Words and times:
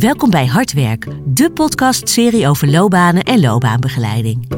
Welkom 0.00 0.30
bij 0.30 0.46
Hardwerk, 0.46 1.06
de 1.24 1.50
podcastserie 1.50 2.48
over 2.48 2.70
loopbanen 2.70 3.22
en 3.22 3.40
loopbaanbegeleiding. 3.40 4.48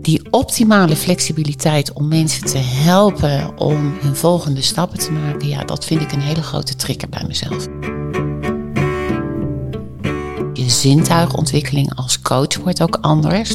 Die 0.00 0.22
optimale 0.30 0.96
flexibiliteit 0.96 1.92
om 1.92 2.08
mensen 2.08 2.44
te 2.44 2.58
helpen 2.58 3.58
om 3.58 3.94
hun 4.00 4.16
volgende 4.16 4.62
stappen 4.62 4.98
te 4.98 5.12
maken, 5.12 5.48
ja, 5.48 5.64
dat 5.64 5.84
vind 5.84 6.00
ik 6.00 6.12
een 6.12 6.20
hele 6.20 6.42
grote 6.42 6.76
trigger 6.76 7.08
bij 7.08 7.24
mezelf. 7.26 7.64
Je 10.52 10.70
zintuigontwikkeling 10.70 11.94
als 11.94 12.20
coach 12.20 12.56
wordt 12.56 12.82
ook 12.82 12.98
anders. 13.00 13.54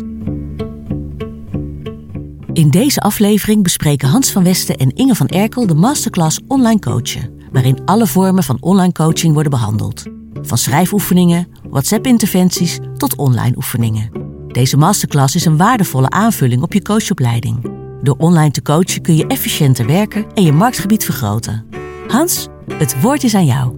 In 2.54 2.70
deze 2.70 3.00
aflevering 3.00 3.64
bespreken 3.64 4.10
Hans 4.10 4.32
van 4.32 4.44
Westen 4.44 4.78
en 4.78 4.96
Inge 4.96 5.16
van 5.16 5.28
Erkel 5.28 5.68
de 5.68 5.76
masterclass 5.76 6.40
Online 6.48 6.80
Coachen, 6.80 7.35
waarin 7.56 7.86
alle 7.86 8.08
vormen 8.08 8.44
van 8.44 8.58
online 8.60 8.92
coaching 8.92 9.34
worden 9.34 9.52
behandeld. 9.52 10.04
Van 10.42 10.58
schrijfoefeningen, 10.58 11.48
WhatsApp-interventies 11.70 12.80
tot 12.98 13.16
online 13.16 13.56
oefeningen. 13.56 14.10
Deze 14.48 14.78
masterclass 14.78 15.36
is 15.36 15.46
een 15.46 15.58
waardevolle 15.58 16.10
aanvulling 16.10 16.62
op 16.62 16.74
je 16.74 16.82
coachopleiding. 16.82 17.72
Door 18.02 18.16
online 18.18 18.52
te 18.52 18.62
coachen 18.62 19.02
kun 19.02 19.16
je 19.16 19.28
efficiënter 19.28 19.86
werken 19.86 20.26
en 20.34 20.44
je 20.44 20.52
marktgebied 20.52 21.06
vergroten. 21.06 21.66
Hans, 22.08 22.48
het 22.74 23.02
woord 23.02 23.24
is 23.24 23.36
aan 23.36 23.46
jou. 23.46 23.76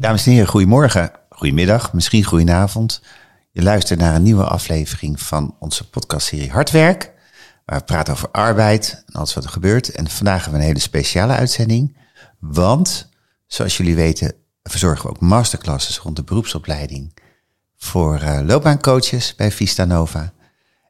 Dames 0.00 0.26
en 0.26 0.32
heren, 0.32 0.48
goedemorgen, 0.48 1.10
goedemiddag, 1.28 1.92
misschien 1.92 2.24
goedenavond. 2.24 3.02
Je 3.50 3.62
luistert 3.62 4.00
naar 4.00 4.14
een 4.14 4.22
nieuwe 4.22 4.44
aflevering 4.44 5.20
van 5.20 5.54
onze 5.58 5.90
podcastserie 5.90 6.50
Hardwerk. 6.50 7.16
Waar 7.68 7.78
we 7.78 7.84
praten 7.84 8.12
over 8.12 8.30
arbeid 8.30 9.02
en 9.06 9.12
alles 9.12 9.34
wat 9.34 9.44
er 9.44 9.50
gebeurt. 9.50 9.90
En 9.90 10.08
vandaag 10.08 10.40
hebben 10.40 10.52
we 10.52 10.58
een 10.58 10.72
hele 10.72 10.80
speciale 10.80 11.32
uitzending. 11.32 11.96
Want, 12.38 13.08
zoals 13.46 13.76
jullie 13.76 13.94
weten, 13.94 14.34
verzorgen 14.62 15.04
we 15.04 15.10
ook 15.10 15.20
masterclasses 15.20 15.98
rond 15.98 16.16
de 16.16 16.22
beroepsopleiding 16.22 17.16
voor 17.76 18.22
uh, 18.22 18.40
loopbaancoaches 18.44 19.34
bij 19.34 19.52
Vista 19.52 19.84
Nova. 19.84 20.32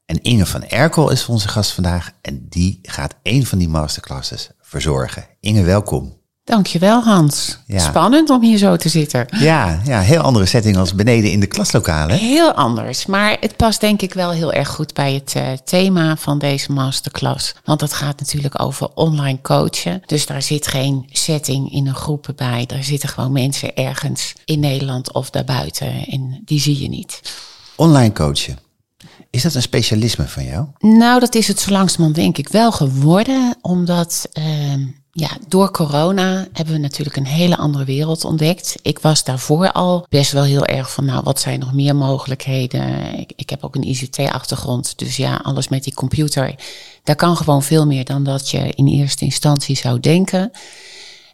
En 0.07 0.23
Inge 0.23 0.47
van 0.47 0.65
Erkel 0.65 1.11
is 1.11 1.27
onze 1.27 1.49
gast 1.49 1.73
vandaag 1.73 2.11
en 2.21 2.47
die 2.49 2.79
gaat 2.83 3.15
een 3.23 3.47
van 3.47 3.59
die 3.59 3.69
masterclasses 3.69 4.51
verzorgen. 4.61 5.27
Inge, 5.41 5.63
welkom. 5.63 6.18
Dankjewel 6.49 7.03
Hans. 7.03 7.59
Ja. 7.67 7.79
Spannend 7.79 8.31
om 8.31 8.43
hier 8.43 8.59
zo 8.59 8.77
te 8.77 8.89
zitten. 8.89 9.27
Ja, 9.31 9.81
ja, 9.85 10.01
heel 10.01 10.21
andere 10.21 10.47
setting 10.47 10.77
als 10.77 10.95
beneden 10.95 11.31
in 11.31 11.41
de 11.41 11.47
klaslokalen. 11.47 12.17
Heel 12.17 12.53
anders, 12.53 13.07
maar 13.07 13.37
het 13.41 13.57
past 13.57 13.81
denk 13.81 14.03
ik 14.03 14.15
wel 14.15 14.31
heel 14.31 14.53
erg 14.53 14.69
goed 14.69 14.95
bij 14.95 15.15
het 15.15 15.35
uh, 15.37 15.43
thema 15.65 16.17
van 16.17 16.39
deze 16.39 16.73
masterclass. 16.73 17.55
Want 17.65 17.81
het 17.81 17.93
gaat 17.93 18.19
natuurlijk 18.21 18.61
over 18.63 18.89
online 18.95 19.41
coachen. 19.43 20.03
Dus 20.07 20.27
daar 20.27 20.43
zit 20.43 20.67
geen 20.67 21.09
setting 21.13 21.73
in 21.73 21.87
een 21.87 21.95
groep 21.95 22.33
bij. 22.37 22.65
Daar 22.67 22.85
zitten 22.85 23.09
gewoon 23.09 23.33
mensen 23.33 23.75
ergens 23.75 24.33
in 24.45 24.61
Nederland 24.61 25.13
of 25.13 25.31
daarbuiten 25.31 26.07
en 26.07 26.43
die 26.45 26.61
zie 26.61 26.83
je 26.83 26.89
niet. 26.89 27.21
Online 27.77 28.13
coachen. 28.13 28.59
Is 29.31 29.43
dat 29.43 29.55
een 29.55 29.63
specialisme 29.63 30.27
van 30.27 30.45
jou? 30.45 30.67
Nou, 30.79 31.21
dat 31.21 31.35
is 31.35 31.49
het 31.49 31.61
zo 31.61 31.71
langzamerhand 31.71 32.15
denk 32.15 32.39
ik 32.39 32.49
wel 32.49 32.73
geworden, 32.73 33.57
omdat... 33.61 34.29
Uh, 34.39 34.45
ja, 35.13 35.29
door 35.49 35.71
corona 35.71 36.49
hebben 36.53 36.75
we 36.75 36.81
natuurlijk 36.81 37.17
een 37.17 37.27
hele 37.27 37.57
andere 37.57 37.85
wereld 37.85 38.25
ontdekt. 38.25 38.75
Ik 38.83 38.99
was 38.99 39.25
daarvoor 39.25 39.73
al 39.73 40.07
best 40.09 40.33
wel 40.33 40.43
heel 40.43 40.67
erg 40.67 40.93
van, 40.93 41.05
nou, 41.05 41.23
wat 41.25 41.41
zijn 41.41 41.61
nog 41.61 41.73
meer 41.73 41.97
mogelijkheden? 41.97 43.15
Ik, 43.37 43.51
heb 43.51 43.65
ook 43.65 43.75
een 43.75 43.89
ICT-achtergrond, 43.89 44.99
dus 44.99 45.17
ja, 45.17 45.41
alles 45.43 45.69
met 45.69 45.85
die 45.85 45.95
computer. 45.95 46.55
Daar 47.03 47.17
kan 47.17 47.37
gewoon 47.37 47.63
veel 47.63 47.87
meer 47.87 48.05
dan 48.05 48.25
dat 48.25 48.51
je 48.51 48.73
in 48.75 48.87
eerste 48.87 49.25
instantie 49.25 49.77
zou 49.77 50.01
denken. 50.01 50.51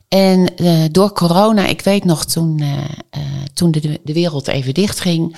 En 0.08 0.52
uh, 0.56 0.84
door 0.90 1.12
corona, 1.12 1.66
ik 1.66 1.80
weet 1.80 2.04
nog 2.04 2.24
toen, 2.24 2.60
uh, 2.60 2.72
uh, 2.72 3.22
toen 3.54 3.70
de, 3.70 4.00
de 4.04 4.12
wereld 4.12 4.48
even 4.48 4.74
dichtging, 4.74 5.36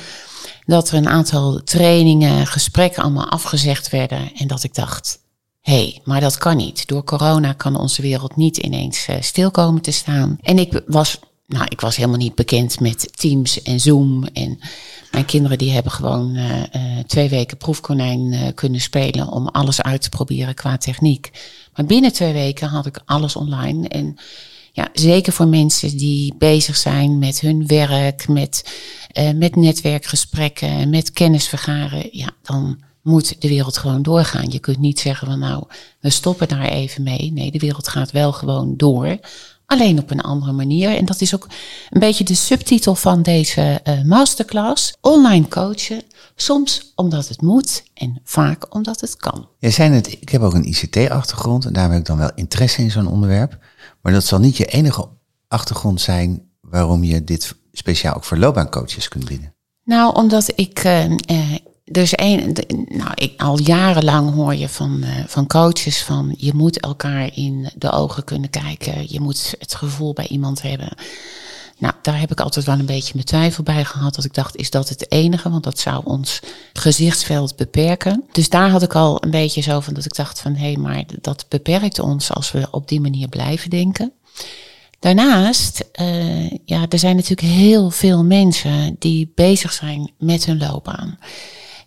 dat 0.66 0.90
er 0.90 0.94
een 0.94 1.08
aantal 1.08 1.60
trainingen, 1.64 2.46
gesprekken 2.46 3.02
allemaal 3.02 3.30
afgezegd 3.30 3.90
werden. 3.90 4.30
En 4.34 4.46
dat 4.46 4.62
ik 4.62 4.74
dacht, 4.74 5.18
hey, 5.66 6.00
maar 6.04 6.20
dat 6.20 6.38
kan 6.38 6.56
niet. 6.56 6.86
Door 6.86 7.04
corona 7.04 7.52
kan 7.52 7.76
onze 7.76 8.02
wereld 8.02 8.36
niet 8.36 8.56
ineens 8.56 9.08
uh, 9.08 9.16
stil 9.20 9.50
komen 9.50 9.82
te 9.82 9.90
staan. 9.90 10.38
En 10.42 10.58
ik 10.58 10.82
was, 10.86 11.18
nou, 11.46 11.64
ik 11.68 11.80
was 11.80 11.96
helemaal 11.96 12.18
niet 12.18 12.34
bekend 12.34 12.80
met 12.80 13.16
Teams 13.16 13.62
en 13.62 13.80
Zoom. 13.80 14.24
En 14.24 14.58
mijn 15.10 15.24
kinderen 15.24 15.58
die 15.58 15.72
hebben 15.72 15.92
gewoon 15.92 16.34
uh, 16.34 16.58
uh, 16.58 16.62
twee 17.06 17.28
weken 17.28 17.56
proefkonijn 17.56 18.54
kunnen 18.54 18.80
spelen 18.80 19.28
om 19.28 19.48
alles 19.48 19.82
uit 19.82 20.02
te 20.02 20.08
proberen 20.08 20.54
qua 20.54 20.76
techniek. 20.76 21.30
Maar 21.74 21.86
binnen 21.86 22.12
twee 22.12 22.32
weken 22.32 22.68
had 22.68 22.86
ik 22.86 23.00
alles 23.04 23.36
online. 23.36 23.88
En 23.88 24.16
ja, 24.72 24.88
zeker 24.92 25.32
voor 25.32 25.48
mensen 25.48 25.96
die 25.96 26.34
bezig 26.38 26.76
zijn 26.76 27.18
met 27.18 27.40
hun 27.40 27.66
werk, 27.66 28.28
met, 28.28 28.80
met 29.34 29.56
netwerkgesprekken, 29.56 30.90
met 30.90 31.12
kennis 31.12 31.48
vergaren. 31.48 32.08
Ja, 32.10 32.30
dan 32.42 32.78
moet 33.06 33.40
de 33.42 33.48
wereld 33.48 33.78
gewoon 33.78 34.02
doorgaan. 34.02 34.50
Je 34.50 34.58
kunt 34.58 34.78
niet 34.78 35.00
zeggen 35.00 35.26
van 35.26 35.38
nou, 35.38 35.64
we 36.00 36.10
stoppen 36.10 36.48
daar 36.48 36.68
even 36.68 37.02
mee. 37.02 37.32
Nee, 37.32 37.50
de 37.50 37.58
wereld 37.58 37.88
gaat 37.88 38.10
wel 38.10 38.32
gewoon 38.32 38.76
door. 38.76 39.18
Alleen 39.66 39.98
op 39.98 40.10
een 40.10 40.20
andere 40.20 40.52
manier. 40.52 40.96
En 40.96 41.04
dat 41.04 41.20
is 41.20 41.34
ook 41.34 41.46
een 41.90 42.00
beetje 42.00 42.24
de 42.24 42.34
subtitel 42.34 42.94
van 42.94 43.22
deze 43.22 43.80
uh, 43.84 44.02
masterclass. 44.02 44.96
Online 45.00 45.48
coachen. 45.48 46.02
Soms 46.34 46.92
omdat 46.94 47.28
het 47.28 47.42
moet 47.42 47.84
en 47.94 48.20
vaak 48.24 48.74
omdat 48.74 49.00
het 49.00 49.16
kan. 49.16 49.48
Jij 49.58 49.70
zei 49.70 49.92
het, 49.92 50.12
ik 50.12 50.28
heb 50.28 50.42
ook 50.42 50.54
een 50.54 50.68
ICT-achtergrond 50.68 51.64
en 51.64 51.72
daar 51.72 51.90
heb 51.90 51.98
ik 51.98 52.06
dan 52.06 52.18
wel 52.18 52.30
interesse 52.34 52.82
in 52.82 52.90
zo'n 52.90 53.08
onderwerp. 53.08 53.58
Maar 54.02 54.12
dat 54.12 54.24
zal 54.24 54.38
niet 54.38 54.56
je 54.56 54.66
enige 54.66 55.08
achtergrond 55.48 56.00
zijn 56.00 56.42
waarom 56.60 57.04
je 57.04 57.24
dit 57.24 57.54
speciaal 57.72 58.14
ook 58.14 58.24
voor 58.24 58.38
loopbaancoaches 58.38 59.08
kunt 59.08 59.24
bieden. 59.24 59.54
Nou, 59.84 60.14
omdat 60.14 60.52
ik 60.54 60.84
uh, 60.84 61.04
uh, 61.04 61.54
dus 61.90 62.12
een, 62.16 62.56
nou, 62.88 63.10
ik, 63.14 63.42
al 63.42 63.60
jarenlang 63.60 64.34
hoor 64.34 64.54
je 64.54 64.68
van, 64.68 65.00
uh, 65.02 65.08
van 65.26 65.46
coaches 65.46 66.02
van 66.02 66.34
je 66.38 66.54
moet 66.54 66.80
elkaar 66.80 67.30
in 67.34 67.70
de 67.74 67.90
ogen 67.90 68.24
kunnen 68.24 68.50
kijken. 68.50 69.12
Je 69.12 69.20
moet 69.20 69.54
het 69.58 69.74
gevoel 69.74 70.12
bij 70.12 70.26
iemand 70.26 70.62
hebben. 70.62 70.88
Nou, 71.78 71.94
daar 72.02 72.20
heb 72.20 72.30
ik 72.30 72.40
altijd 72.40 72.66
wel 72.66 72.78
een 72.78 72.86
beetje 72.86 73.12
mijn 73.14 73.26
twijfel 73.26 73.62
bij 73.62 73.84
gehad. 73.84 74.14
Dat 74.14 74.24
ik 74.24 74.34
dacht, 74.34 74.56
is 74.56 74.70
dat 74.70 74.88
het 74.88 75.12
enige? 75.12 75.50
Want 75.50 75.64
dat 75.64 75.78
zou 75.78 76.04
ons 76.04 76.40
gezichtsveld 76.72 77.56
beperken. 77.56 78.24
Dus 78.32 78.48
daar 78.48 78.70
had 78.70 78.82
ik 78.82 78.94
al 78.94 79.24
een 79.24 79.30
beetje 79.30 79.60
zo 79.60 79.80
van 79.80 79.94
dat 79.94 80.04
ik 80.04 80.14
dacht 80.14 80.40
van 80.40 80.54
hé, 80.54 80.66
hey, 80.66 80.76
maar 80.76 81.04
dat 81.20 81.46
beperkt 81.48 81.98
ons 81.98 82.32
als 82.32 82.52
we 82.52 82.68
op 82.70 82.88
die 82.88 83.00
manier 83.00 83.28
blijven 83.28 83.70
denken. 83.70 84.12
Daarnaast, 84.98 85.84
uh, 86.00 86.50
ja, 86.50 86.86
er 86.88 86.98
zijn 86.98 87.16
natuurlijk 87.16 87.48
heel 87.48 87.90
veel 87.90 88.24
mensen 88.24 88.96
die 88.98 89.32
bezig 89.34 89.72
zijn 89.72 90.10
met 90.18 90.44
hun 90.44 90.58
loopbaan 90.58 91.18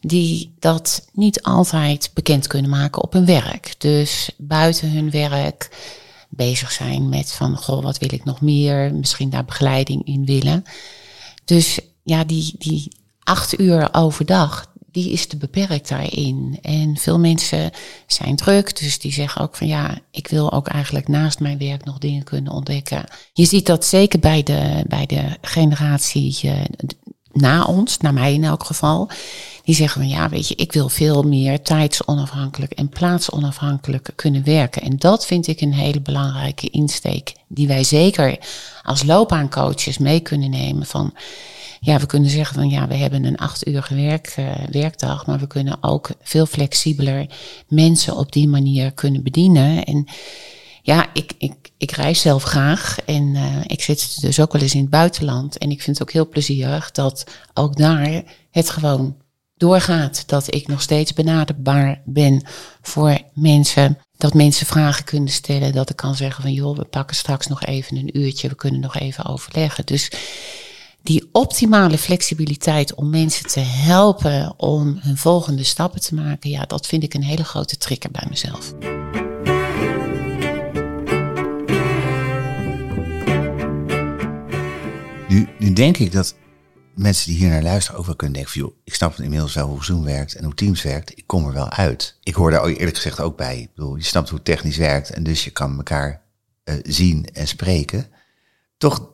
die 0.02 0.54
dat 0.60 1.08
niet 1.14 1.44
altijd 1.44 2.12
bekend 2.14 2.48
kunnen 2.48 2.70
maken 2.70 3.04
op 3.04 3.14
hun 3.14 3.26
werk. 3.26 3.76
Dus 3.78 4.32
buiten 4.38 4.92
hun 4.92 5.12
werk 5.12 5.70
bezig 6.30 6.72
zijn 6.72 7.10
met 7.10 7.32
van, 7.32 7.58
goh, 7.58 7.84
wat 7.84 7.98
wil 7.98 8.14
ik 8.14 8.24
nog 8.24 8.42
meer? 8.42 8.94
Misschien 8.94 9.30
daar 9.30 9.46
begeleiding 9.46 10.06
in 10.06 10.26
willen. 10.26 10.64
Dus 11.46 11.80
ja, 12.04 12.24
die, 12.24 12.56
die 12.58 12.96
acht 13.24 13.60
uur 13.60 13.90
overdag, 13.92 14.72
die 14.92 15.12
is 15.12 15.26
te 15.26 15.38
beperkt 15.38 15.90
daarin. 15.90 16.60
En 16.62 16.98
veel 16.98 17.20
mensen 17.20 17.72
zijn 18.08 18.36
druk, 18.36 18.80
dus 18.80 19.00
die 19.00 19.14
zeggen 19.14 19.42
ook 19.42 19.56
van 19.56 19.68
ja, 19.68 19.98
ik 20.12 20.28
wil 20.28 20.52
ook 20.52 20.68
eigenlijk 20.68 21.08
naast 21.08 21.40
mijn 21.40 21.58
werk 21.58 21.86
nog 21.86 21.98
dingen 21.98 22.24
kunnen 22.24 22.54
ontdekken. 22.54 23.04
Je 23.34 23.46
ziet 23.46 23.66
dat 23.66 23.86
zeker 23.86 24.20
bij 24.20 24.44
de, 24.44 24.84
bij 24.88 25.06
de 25.06 25.38
generatie 25.42 26.40
uh, 26.44 26.62
na 27.32 27.64
ons, 27.64 27.98
naar 27.98 28.14
mij 28.14 28.34
in 28.34 28.44
elk 28.44 28.64
geval. 28.64 29.10
Die 29.64 29.76
zeggen 29.76 30.02
van 30.02 30.10
ja, 30.10 30.30
weet 30.30 30.48
je, 30.48 30.56
ik 30.56 30.74
wil 30.74 30.90
veel 30.90 31.24
meer 31.24 31.62
tijdsonafhankelijk 31.62 32.72
en 32.72 32.90
plaatsonafhankelijk 32.90 34.10
kunnen 34.16 34.44
werken. 34.44 34.82
En 34.82 34.98
dat 34.98 35.26
vind 35.26 35.48
ik 35.48 35.62
een 35.62 35.74
hele 35.74 36.02
belangrijke 36.02 36.70
insteek, 36.70 37.34
die 37.48 37.68
wij 37.68 37.84
zeker 37.84 38.38
als 38.84 39.04
loopbaancoaches 39.04 39.98
mee 39.98 40.20
kunnen 40.20 40.50
nemen. 40.50 40.86
Van 40.86 41.14
ja, 41.80 42.00
we 42.00 42.06
kunnen 42.06 42.30
zeggen 42.30 42.56
van 42.56 42.70
ja, 42.70 42.88
we 42.88 42.96
hebben 42.96 43.24
een 43.24 43.38
acht 43.38 43.68
uur 43.68 43.88
werk, 43.90 44.36
uh, 44.40 44.46
werkdag, 44.72 45.26
maar 45.26 45.40
we 45.40 45.48
kunnen 45.48 45.84
ook 45.84 46.10
veel 46.22 46.46
flexibeler 46.46 47.26
mensen 47.68 48.16
op 48.16 48.32
die 48.32 48.48
manier 48.48 48.92
kunnen 48.92 49.24
bedienen. 49.24 49.84
En 49.84 50.08
ja, 50.82 51.08
ik, 51.14 51.34
ik 51.80 51.92
reis 51.92 52.22
zelf 52.22 52.44
graag 52.44 52.98
en 53.06 53.36
uh, 53.36 53.58
ik 53.68 53.82
zit 53.82 54.22
dus 54.22 54.40
ook 54.40 54.52
wel 54.52 54.62
eens 54.62 54.74
in 54.74 54.82
het 54.82 54.90
buitenland. 54.90 55.58
En 55.58 55.72
ik 55.72 55.82
vind 55.82 55.98
het 55.98 56.08
ook 56.08 56.14
heel 56.14 56.30
plezierig 56.30 56.92
dat 56.92 57.24
ook 57.54 57.78
daar 57.78 58.24
het 58.52 58.70
gewoon 58.70 59.16
doorgaat. 59.58 60.24
Dat 60.28 60.56
ik 60.56 60.68
nog 60.68 60.82
steeds 60.82 61.14
benaderbaar 61.14 62.02
ben 62.06 62.46
voor 62.82 63.22
mensen. 63.34 63.98
Dat 64.18 64.34
mensen 64.34 64.66
vragen 64.66 65.04
kunnen 65.04 65.30
stellen. 65.30 65.74
Dat 65.74 65.90
ik 65.90 65.96
kan 65.96 66.16
zeggen 66.16 66.42
van 66.42 66.54
joh, 66.54 66.78
we 66.78 66.86
pakken 66.86 67.16
straks 67.16 67.48
nog 67.48 67.64
even 67.64 67.98
een 67.98 68.18
uurtje. 68.18 68.50
We 68.50 68.56
kunnen 68.56 68.80
nog 68.80 68.96
even 68.96 69.26
overleggen. 69.26 69.86
Dus 69.86 70.12
die 71.04 71.30
optimale 71.32 71.98
flexibiliteit 71.98 72.96
om 72.96 73.10
mensen 73.10 73.48
te 73.48 73.60
helpen 73.60 74.54
om 74.58 75.00
hun 75.02 75.18
volgende 75.18 75.64
stappen 75.64 76.02
te 76.02 76.16
maken. 76.16 76.50
Ja, 76.50 76.66
dat 76.66 76.88
vind 76.88 77.04
ik 77.04 77.14
een 77.14 77.24
hele 77.24 77.44
grote 77.44 77.78
trigger 77.78 78.12
bij 78.12 78.26
mezelf. 78.30 78.74
Denk 85.74 85.98
ik 85.98 86.12
dat 86.12 86.36
mensen 86.96 87.30
die 87.30 87.40
hier 87.40 87.50
naar 87.50 87.64
luisteren 87.64 88.00
ook 88.00 88.06
wel 88.06 88.16
kunnen 88.16 88.36
denken 88.36 88.54
van... 88.54 88.62
joh, 88.62 88.76
ik 88.84 88.94
snap 88.94 89.20
inmiddels 89.20 89.54
wel 89.54 89.68
hoe 89.68 89.84
Zoom 89.84 90.04
werkt 90.04 90.36
en 90.36 90.44
hoe 90.44 90.54
Teams 90.54 90.82
werkt. 90.82 91.18
Ik 91.18 91.28
kom 91.28 91.48
er 91.48 91.54
wel 91.54 91.70
uit. 91.70 92.18
Ik 92.24 92.34
hoor 92.34 92.52
daar 92.52 92.66
eerlijk 92.66 92.96
gezegd 92.96 93.20
ook 93.20 93.38
bij. 93.38 93.60
Ik 93.60 93.74
bedoel, 93.76 93.96
je 93.96 94.04
snapt 94.04 94.30
hoe 94.30 94.38
het 94.38 94.46
technisch 94.46 94.78
werkt 94.78 95.10
en 95.10 95.24
dus 95.24 95.44
je 95.44 95.52
kan 95.52 95.78
elkaar 95.78 96.22
uh, 96.66 96.76
zien 96.84 97.26
en 97.34 97.48
spreken. 97.48 98.08
Toch 98.78 99.12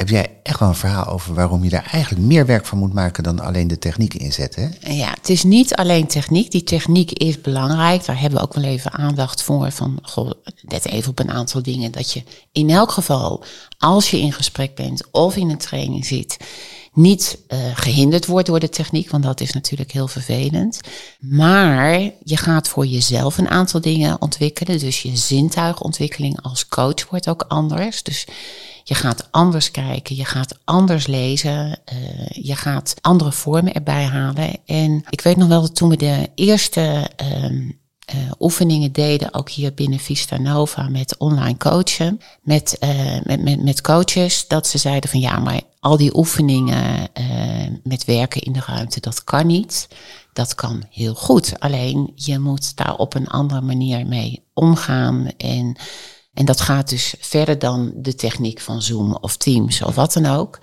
heb 0.00 0.08
jij 0.08 0.30
echt 0.42 0.58
wel 0.58 0.68
een 0.68 0.74
verhaal 0.74 1.06
over 1.06 1.34
waarom 1.34 1.64
je 1.64 1.70
daar 1.70 1.88
eigenlijk 1.92 2.26
meer 2.26 2.46
werk 2.46 2.66
van 2.66 2.78
moet 2.78 2.92
maken 2.92 3.22
dan 3.22 3.40
alleen 3.40 3.68
de 3.68 3.78
techniek 3.78 4.14
inzetten? 4.14 4.74
Ja, 4.80 5.10
het 5.10 5.28
is 5.28 5.42
niet 5.42 5.74
alleen 5.74 6.06
techniek. 6.06 6.50
Die 6.50 6.62
techniek 6.62 7.10
is 7.10 7.40
belangrijk. 7.40 8.04
Daar 8.04 8.20
hebben 8.20 8.38
we 8.38 8.44
ook 8.44 8.54
wel 8.54 8.64
even 8.64 8.92
aandacht 8.92 9.42
voor. 9.42 9.70
Van, 9.70 9.98
goh, 10.02 10.30
let 10.60 10.86
even 10.86 11.10
op 11.10 11.18
een 11.18 11.30
aantal 11.30 11.62
dingen. 11.62 11.92
Dat 11.92 12.12
je 12.12 12.22
in 12.52 12.70
elk 12.70 12.90
geval, 12.90 13.44
als 13.78 14.10
je 14.10 14.20
in 14.20 14.32
gesprek 14.32 14.74
bent 14.74 15.10
of 15.10 15.36
in 15.36 15.50
een 15.50 15.58
training 15.58 16.06
zit, 16.06 16.36
niet 16.92 17.38
uh, 17.48 17.58
gehinderd 17.74 18.26
wordt 18.26 18.46
door 18.46 18.60
de 18.60 18.68
techniek, 18.68 19.10
want 19.10 19.22
dat 19.22 19.40
is 19.40 19.52
natuurlijk 19.52 19.92
heel 19.92 20.08
vervelend. 20.08 20.80
Maar 21.18 22.00
je 22.24 22.36
gaat 22.36 22.68
voor 22.68 22.86
jezelf 22.86 23.38
een 23.38 23.48
aantal 23.48 23.80
dingen 23.80 24.20
ontwikkelen. 24.20 24.78
Dus 24.78 25.02
je 25.02 25.16
zintuigontwikkeling 25.16 26.42
als 26.42 26.68
coach 26.68 27.08
wordt 27.10 27.28
ook 27.28 27.44
anders. 27.48 28.02
Dus 28.02 28.26
je 28.90 28.96
gaat 28.96 29.28
anders 29.30 29.70
kijken, 29.70 30.16
je 30.16 30.24
gaat 30.24 30.58
anders 30.64 31.06
lezen, 31.06 31.78
uh, 31.92 32.26
je 32.28 32.56
gaat 32.56 32.94
andere 33.00 33.32
vormen 33.32 33.72
erbij 33.72 34.04
halen. 34.04 34.58
En 34.66 35.04
ik 35.10 35.20
weet 35.20 35.36
nog 35.36 35.48
wel 35.48 35.60
dat 35.60 35.74
toen 35.74 35.88
we 35.88 35.96
de 35.96 36.30
eerste 36.34 37.10
uh, 37.22 37.50
uh, 37.50 37.70
oefeningen 38.38 38.92
deden, 38.92 39.34
ook 39.34 39.50
hier 39.50 39.74
binnen 39.74 39.98
Vista 39.98 40.36
Nova 40.36 40.88
met 40.88 41.16
online 41.16 41.56
coachen, 41.56 42.20
met, 42.42 42.76
uh, 42.80 43.20
met, 43.22 43.42
met, 43.42 43.62
met 43.62 43.80
coaches, 43.80 44.48
dat 44.48 44.66
ze 44.66 44.78
zeiden 44.78 45.10
van 45.10 45.20
ja, 45.20 45.38
maar 45.38 45.60
al 45.80 45.96
die 45.96 46.16
oefeningen 46.16 47.08
met 47.82 48.04
werken 48.04 48.40
in 48.40 48.52
de 48.52 48.62
ruimte, 48.66 49.00
dat 49.00 49.24
kan 49.24 49.46
niet. 49.46 49.88
Dat 50.32 50.54
kan 50.54 50.82
heel 50.90 51.14
goed. 51.14 51.60
Alleen 51.60 52.12
je 52.14 52.38
moet 52.38 52.76
daar 52.76 52.96
op 52.96 53.14
een 53.14 53.28
andere 53.28 53.60
manier 53.60 54.06
mee 54.06 54.44
omgaan. 54.54 55.28
En, 55.36 55.76
en 56.40 56.46
dat 56.46 56.60
gaat 56.60 56.88
dus 56.88 57.14
verder 57.18 57.58
dan 57.58 57.92
de 57.94 58.14
techniek 58.14 58.60
van 58.60 58.82
Zoom 58.82 59.16
of 59.20 59.36
Teams 59.36 59.82
of 59.82 59.94
wat 59.94 60.12
dan 60.12 60.26
ook. 60.26 60.58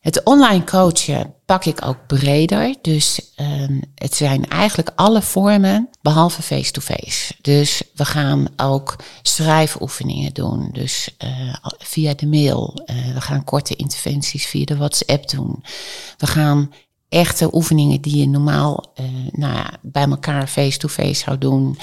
Het 0.00 0.22
online 0.22 0.64
coachen 0.64 1.34
pak 1.44 1.64
ik 1.64 1.86
ook 1.86 2.06
breder. 2.06 2.74
Dus 2.82 3.20
um, 3.36 3.82
het 3.94 4.14
zijn 4.14 4.48
eigenlijk 4.48 4.90
alle 4.94 5.22
vormen 5.22 5.88
behalve 6.02 6.42
face-to-face. 6.42 7.34
Dus 7.40 7.82
we 7.94 8.04
gaan 8.04 8.46
ook 8.56 8.96
schrijfoefeningen 9.22 10.34
doen. 10.34 10.68
Dus 10.72 11.08
uh, 11.24 11.54
via 11.78 12.14
de 12.14 12.26
mail. 12.26 12.82
Uh, 12.86 13.14
we 13.14 13.20
gaan 13.20 13.44
korte 13.44 13.76
interventies 13.76 14.46
via 14.46 14.64
de 14.64 14.76
WhatsApp 14.76 15.28
doen. 15.28 15.64
We 16.18 16.26
gaan 16.26 16.72
echte 17.08 17.54
oefeningen 17.54 18.00
die 18.00 18.16
je 18.16 18.28
normaal 18.28 18.92
uh, 19.00 19.06
nou 19.30 19.54
ja, 19.54 19.70
bij 19.82 20.08
elkaar 20.08 20.46
face-to-face 20.46 21.14
zou 21.14 21.38
doen. 21.38 21.78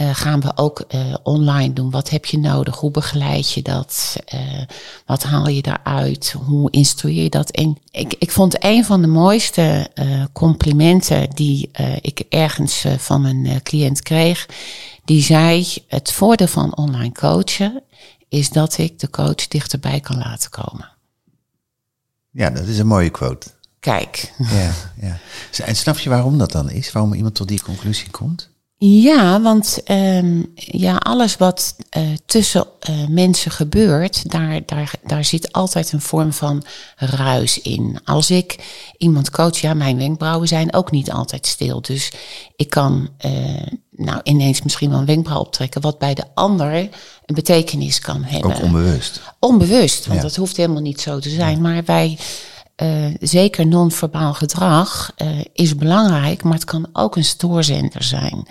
Uh, 0.00 0.14
gaan 0.14 0.40
we 0.40 0.52
ook 0.56 0.84
uh, 0.94 1.14
online 1.22 1.72
doen. 1.72 1.90
Wat 1.90 2.10
heb 2.10 2.24
je 2.24 2.38
nodig? 2.38 2.76
Hoe 2.76 2.90
begeleid 2.90 3.52
je 3.52 3.62
dat? 3.62 4.16
Uh, 4.34 4.62
wat 5.06 5.22
haal 5.22 5.48
je 5.48 5.62
daaruit? 5.62 6.34
Hoe 6.46 6.70
instrueer 6.70 7.22
je 7.22 7.30
dat? 7.30 7.50
En 7.50 7.78
ik, 7.90 8.14
ik 8.18 8.30
vond 8.30 8.64
een 8.64 8.84
van 8.84 9.00
de 9.00 9.06
mooiste 9.06 9.90
complimenten 10.32 11.30
die 11.30 11.70
ik 12.00 12.20
ergens 12.28 12.84
van 12.98 13.24
een 13.24 13.62
cliënt 13.62 14.02
kreeg. 14.02 14.48
Die 15.04 15.22
zei: 15.22 15.66
Het 15.88 16.12
voordeel 16.12 16.46
van 16.46 16.76
online 16.76 17.12
coachen 17.12 17.82
is 18.28 18.50
dat 18.50 18.78
ik 18.78 18.98
de 18.98 19.10
coach 19.10 19.48
dichterbij 19.48 20.00
kan 20.00 20.18
laten 20.18 20.50
komen. 20.50 20.90
Ja, 22.30 22.50
dat 22.50 22.66
is 22.66 22.78
een 22.78 22.86
mooie 22.86 23.10
quote. 23.10 23.46
Kijk. 23.80 24.32
Ja, 24.38 24.72
ja. 25.00 25.18
En 25.64 25.76
snap 25.76 25.98
je 25.98 26.08
waarom 26.08 26.38
dat 26.38 26.52
dan 26.52 26.70
is? 26.70 26.92
Waarom 26.92 27.14
iemand 27.14 27.34
tot 27.34 27.48
die 27.48 27.62
conclusie 27.62 28.10
komt? 28.10 28.50
Ja, 28.84 29.40
want 29.40 29.80
um, 29.90 30.52
ja, 30.54 30.96
alles 30.96 31.36
wat 31.36 31.76
uh, 31.96 32.02
tussen 32.26 32.66
uh, 32.90 33.06
mensen 33.08 33.50
gebeurt, 33.50 34.30
daar, 34.30 34.60
daar, 34.66 34.92
daar 35.04 35.24
zit 35.24 35.52
altijd 35.52 35.92
een 35.92 36.00
vorm 36.00 36.32
van 36.32 36.64
ruis 36.96 37.60
in. 37.60 37.98
Als 38.04 38.30
ik 38.30 38.58
iemand 38.96 39.30
coach, 39.30 39.58
ja, 39.58 39.74
mijn 39.74 39.96
wenkbrauwen 39.96 40.48
zijn 40.48 40.74
ook 40.74 40.90
niet 40.90 41.12
altijd 41.12 41.46
stil. 41.46 41.80
Dus 41.80 42.12
ik 42.56 42.70
kan 42.70 43.08
uh, 43.26 43.66
nou 43.90 44.20
ineens 44.22 44.62
misschien 44.62 44.90
wel 44.90 44.98
een 44.98 45.06
wenkbrauw 45.06 45.40
optrekken, 45.40 45.80
wat 45.80 45.98
bij 45.98 46.14
de 46.14 46.24
ander 46.34 46.74
een 47.26 47.34
betekenis 47.34 47.98
kan 47.98 48.22
hebben. 48.22 48.56
Ook 48.56 48.62
onbewust. 48.62 49.20
Onbewust, 49.38 50.06
want 50.06 50.20
ja. 50.20 50.26
dat 50.26 50.36
hoeft 50.36 50.56
helemaal 50.56 50.82
niet 50.82 51.00
zo 51.00 51.18
te 51.18 51.30
zijn. 51.30 51.60
Maar 51.60 51.84
wij 51.84 52.18
uh, 52.76 53.14
zeker 53.20 53.66
non-verbaal 53.66 54.34
gedrag 54.34 55.12
uh, 55.16 55.28
is 55.52 55.76
belangrijk, 55.76 56.42
maar 56.42 56.52
het 56.52 56.64
kan 56.64 56.88
ook 56.92 57.16
een 57.16 57.24
stoorzender 57.24 58.02
zijn. 58.02 58.46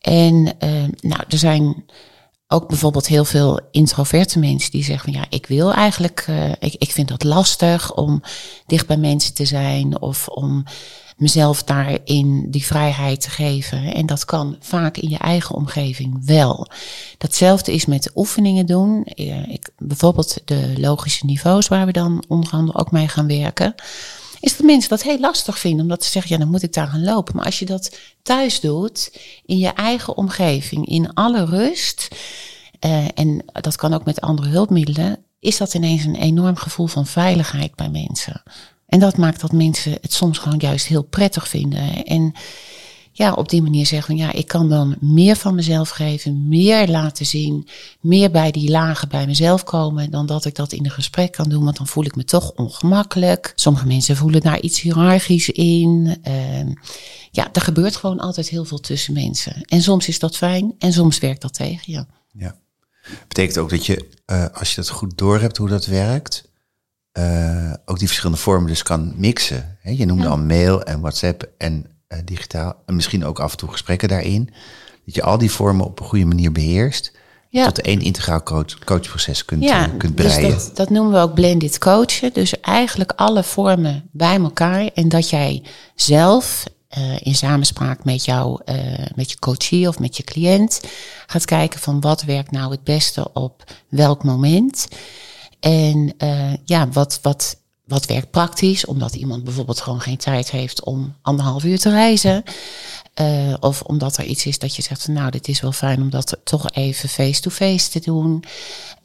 En 0.00 0.34
uh, 0.34 0.70
nou, 1.00 1.22
er 1.28 1.38
zijn 1.38 1.84
ook 2.52 2.68
bijvoorbeeld 2.68 3.06
heel 3.06 3.24
veel 3.24 3.60
introverte 3.70 4.38
mensen 4.38 4.70
die 4.70 4.84
zeggen 4.84 5.12
van 5.12 5.20
ja, 5.20 5.26
ik 5.30 5.46
wil 5.46 5.72
eigenlijk, 5.72 6.26
ik, 6.58 6.74
ik 6.78 6.90
vind 6.90 7.08
dat 7.08 7.24
lastig 7.24 7.94
om 7.94 8.22
dicht 8.66 8.86
bij 8.86 8.96
mensen 8.96 9.34
te 9.34 9.44
zijn 9.44 10.00
of 10.00 10.28
om 10.28 10.64
mezelf 11.16 11.62
daarin 11.62 12.50
die 12.50 12.66
vrijheid 12.66 13.20
te 13.20 13.30
geven. 13.30 13.94
En 13.94 14.06
dat 14.06 14.24
kan 14.24 14.56
vaak 14.60 14.96
in 14.96 15.08
je 15.08 15.18
eigen 15.18 15.54
omgeving 15.54 16.26
wel. 16.26 16.66
Datzelfde 17.18 17.72
is 17.72 17.86
met 17.86 18.10
oefeningen 18.14 18.66
doen. 18.66 19.02
Ik, 19.48 19.70
bijvoorbeeld 19.78 20.38
de 20.44 20.72
logische 20.76 21.26
niveaus 21.26 21.68
waar 21.68 21.86
we 21.86 21.92
dan 21.92 22.24
onder 22.28 22.52
andere 22.52 22.78
ook 22.78 22.90
mee 22.90 23.08
gaan 23.08 23.26
werken. 23.26 23.74
Is 24.42 24.56
dat 24.56 24.66
mensen 24.66 24.90
dat 24.90 25.02
heel 25.02 25.18
lastig 25.18 25.58
vinden, 25.58 25.80
omdat 25.80 26.04
ze 26.04 26.10
zeggen, 26.10 26.32
ja, 26.32 26.38
dan 26.38 26.50
moet 26.50 26.62
ik 26.62 26.72
daar 26.72 26.86
gaan 26.86 27.04
lopen. 27.04 27.36
Maar 27.36 27.44
als 27.44 27.58
je 27.58 27.64
dat 27.64 27.98
thuis 28.22 28.60
doet, 28.60 29.18
in 29.44 29.58
je 29.58 29.68
eigen 29.68 30.16
omgeving, 30.16 30.86
in 30.86 31.14
alle 31.14 31.44
rust, 31.44 32.08
uh, 32.80 33.06
en 33.14 33.44
dat 33.52 33.76
kan 33.76 33.94
ook 33.94 34.04
met 34.04 34.20
andere 34.20 34.48
hulpmiddelen, 34.48 35.24
is 35.40 35.56
dat 35.56 35.74
ineens 35.74 36.04
een 36.04 36.16
enorm 36.16 36.56
gevoel 36.56 36.86
van 36.86 37.06
veiligheid 37.06 37.74
bij 37.74 37.88
mensen. 37.88 38.42
En 38.86 38.98
dat 38.98 39.16
maakt 39.16 39.40
dat 39.40 39.52
mensen 39.52 39.98
het 40.00 40.12
soms 40.12 40.38
gewoon 40.38 40.58
juist 40.58 40.86
heel 40.86 41.02
prettig 41.02 41.48
vinden. 41.48 42.04
En 42.04 42.32
ja, 43.12 43.32
op 43.32 43.48
die 43.48 43.62
manier 43.62 43.86
zeggen 43.86 44.06
van 44.06 44.26
ja, 44.26 44.32
ik 44.32 44.46
kan 44.46 44.68
dan 44.68 44.96
meer 45.00 45.36
van 45.36 45.54
mezelf 45.54 45.88
geven, 45.88 46.48
meer 46.48 46.88
laten 46.88 47.26
zien, 47.26 47.68
meer 48.00 48.30
bij 48.30 48.50
die 48.50 48.70
lagen 48.70 49.08
bij 49.08 49.26
mezelf 49.26 49.64
komen 49.64 50.10
dan 50.10 50.26
dat 50.26 50.44
ik 50.44 50.54
dat 50.54 50.72
in 50.72 50.84
een 50.84 50.90
gesprek 50.90 51.32
kan 51.32 51.48
doen, 51.48 51.64
want 51.64 51.76
dan 51.76 51.86
voel 51.86 52.04
ik 52.04 52.16
me 52.16 52.24
toch 52.24 52.52
ongemakkelijk. 52.52 53.52
Sommige 53.54 53.86
mensen 53.86 54.16
voelen 54.16 54.40
daar 54.40 54.60
iets 54.60 54.80
hiërarchisch 54.80 55.50
in. 55.50 56.16
Uh, 56.28 56.74
ja, 57.30 57.48
er 57.52 57.60
gebeurt 57.60 57.96
gewoon 57.96 58.20
altijd 58.20 58.48
heel 58.48 58.64
veel 58.64 58.80
tussen 58.80 59.14
mensen. 59.14 59.62
En 59.62 59.82
soms 59.82 60.08
is 60.08 60.18
dat 60.18 60.36
fijn 60.36 60.74
en 60.78 60.92
soms 60.92 61.18
werkt 61.18 61.42
dat 61.42 61.54
tegen 61.54 61.92
je. 61.92 62.06
Ja. 62.32 62.56
Betekent 63.28 63.58
ook 63.58 63.70
dat 63.70 63.86
je, 63.86 64.08
uh, 64.26 64.46
als 64.52 64.70
je 64.70 64.76
dat 64.76 64.88
goed 64.88 65.18
doorhebt 65.18 65.56
hoe 65.56 65.68
dat 65.68 65.86
werkt, 65.86 66.50
uh, 67.18 67.72
ook 67.84 67.98
die 67.98 68.06
verschillende 68.06 68.42
vormen 68.42 68.68
dus 68.68 68.82
kan 68.82 69.12
mixen. 69.16 69.78
He, 69.80 69.90
je 69.90 70.04
noemde 70.04 70.24
ja. 70.24 70.30
al 70.30 70.38
mail 70.38 70.82
en 70.82 71.00
WhatsApp 71.00 71.50
en 71.58 71.86
uh, 72.12 72.18
digitaal. 72.24 72.74
En 72.86 72.94
misschien 72.94 73.24
ook 73.24 73.40
af 73.40 73.50
en 73.50 73.56
toe 73.56 73.70
gesprekken 73.70 74.08
daarin. 74.08 74.50
Dat 75.04 75.14
je 75.14 75.22
al 75.22 75.38
die 75.38 75.50
vormen 75.50 75.86
op 75.86 76.00
een 76.00 76.06
goede 76.06 76.24
manier 76.24 76.52
beheerst. 76.52 77.12
Ja. 77.48 77.64
Tot 77.64 77.80
één 77.80 78.00
integraal 78.00 78.42
coach, 78.42 78.78
coachproces 78.84 79.44
kunt, 79.44 79.62
ja, 79.62 79.88
uh, 79.88 79.96
kunt 79.96 80.14
breien. 80.14 80.50
Dus 80.50 80.64
dat, 80.64 80.76
dat 80.76 80.90
noemen 80.90 81.12
we 81.12 81.18
ook 81.18 81.34
blended 81.34 81.78
coachen. 81.78 82.32
Dus 82.32 82.60
eigenlijk 82.60 83.12
alle 83.16 83.42
vormen 83.42 84.08
bij 84.12 84.36
elkaar. 84.36 84.90
En 84.94 85.08
dat 85.08 85.30
jij 85.30 85.62
zelf 85.94 86.64
uh, 86.98 87.16
in 87.20 87.34
samenspraak 87.34 88.04
met 88.04 88.24
jou, 88.24 88.60
uh, 88.64 88.76
met 89.14 89.30
je 89.30 89.38
coachie 89.38 89.88
of 89.88 89.98
met 89.98 90.16
je 90.16 90.22
cliënt, 90.22 90.80
gaat 91.26 91.44
kijken 91.44 91.80
van 91.80 92.00
wat 92.00 92.22
werkt 92.22 92.50
nou 92.50 92.70
het 92.70 92.84
beste 92.84 93.32
op 93.32 93.64
welk 93.88 94.24
moment. 94.24 94.88
En 95.60 96.14
ja, 96.64 96.88
wat, 96.88 97.18
wat, 97.22 97.56
wat 97.92 98.06
werkt 98.06 98.30
praktisch, 98.30 98.84
omdat 98.84 99.14
iemand 99.14 99.44
bijvoorbeeld 99.44 99.80
gewoon 99.80 100.00
geen 100.00 100.16
tijd 100.16 100.50
heeft 100.50 100.84
om 100.84 101.14
anderhalf 101.22 101.64
uur 101.64 101.78
te 101.78 101.90
reizen. 101.90 102.42
Uh, 103.20 103.54
of 103.60 103.82
omdat 103.82 104.16
er 104.16 104.24
iets 104.24 104.46
is 104.46 104.58
dat 104.58 104.76
je 104.76 104.82
zegt, 104.82 105.08
nou, 105.08 105.30
dit 105.30 105.48
is 105.48 105.60
wel 105.60 105.72
fijn 105.72 106.02
om 106.02 106.10
dat 106.10 106.36
toch 106.44 106.70
even 106.70 107.08
face-to-face 107.08 107.72
-face 107.72 107.90
te 107.90 108.00
doen. 108.00 108.44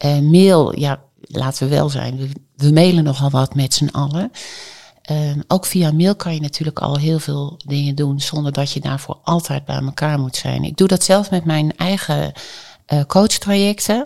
Uh, 0.06 0.20
mail, 0.20 0.80
ja, 0.80 1.02
laten 1.22 1.70
we 1.70 1.76
wel 1.76 1.90
zijn, 1.90 2.34
we, 2.56 2.72
mailen 2.72 3.04
nogal 3.04 3.30
wat 3.30 3.56
met 3.56 3.74
z'n 3.74 3.90
allen. 3.92 4.32
Uh, 5.12 5.32
ook 5.48 5.66
via 5.66 5.92
mail 5.92 6.16
kan 6.16 6.34
je 6.34 6.42
natuurlijk 6.42 6.80
al 6.80 6.98
heel 6.98 7.20
veel 7.20 7.60
dingen 7.66 7.96
doen 7.96 8.20
zonder 8.20 8.52
dat 8.52 8.72
je 8.72 8.80
daarvoor 8.80 9.18
altijd 9.24 9.66
bij 9.66 9.82
elkaar 9.82 10.20
moet 10.20 10.36
zijn. 10.36 10.64
Ik 10.64 10.78
doe 10.78 10.88
dat 10.88 11.04
zelf 11.04 11.32
met 11.32 11.46
mijn 11.46 11.78
eigen 11.78 12.34
uh, 12.94 13.02
coachtrajecten. 13.08 14.06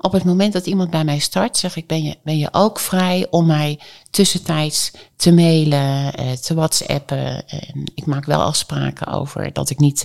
Op 0.00 0.12
het 0.12 0.24
moment 0.24 0.52
dat 0.52 0.66
iemand 0.66 0.90
bij 0.90 1.04
mij 1.04 1.18
start, 1.18 1.56
zeg 1.56 1.76
ik, 1.76 1.86
ben 1.86 2.02
je, 2.02 2.16
ben 2.22 2.38
je 2.38 2.48
ook 2.50 2.78
vrij 2.78 3.26
om 3.30 3.46
mij 3.46 3.80
tussentijds 4.10 4.90
te 5.16 5.32
mailen, 5.32 6.20
uh, 6.20 6.32
te 6.32 6.54
whatsappen. 6.54 7.48
En 7.48 7.90
ik 7.94 8.06
maak 8.06 8.24
wel 8.24 8.42
afspraken 8.42 9.06
over 9.06 9.52
dat 9.52 9.70
ik 9.70 9.78
niet 9.78 10.04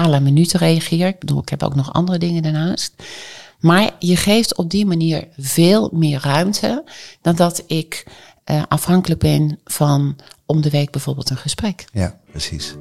à 0.00 0.08
la 0.08 0.20
minuut 0.20 0.52
reageer. 0.52 1.06
Ik 1.06 1.18
bedoel, 1.18 1.40
ik 1.40 1.48
heb 1.48 1.62
ook 1.62 1.74
nog 1.74 1.92
andere 1.92 2.18
dingen 2.18 2.42
daarnaast. 2.42 2.94
Maar 3.60 3.90
je 3.98 4.16
geeft 4.16 4.56
op 4.56 4.70
die 4.70 4.86
manier 4.86 5.28
veel 5.38 5.90
meer 5.92 6.20
ruimte 6.22 6.84
dan 7.20 7.34
dat 7.34 7.62
ik 7.66 8.06
eh, 8.44 8.62
afhankelijk 8.68 9.20
ben 9.20 9.58
van 9.64 10.16
om 10.46 10.60
de 10.60 10.70
week 10.70 10.90
bijvoorbeeld 10.90 11.30
een 11.30 11.36
gesprek. 11.36 11.84
Ja, 11.92 12.18
precies. 12.30 12.74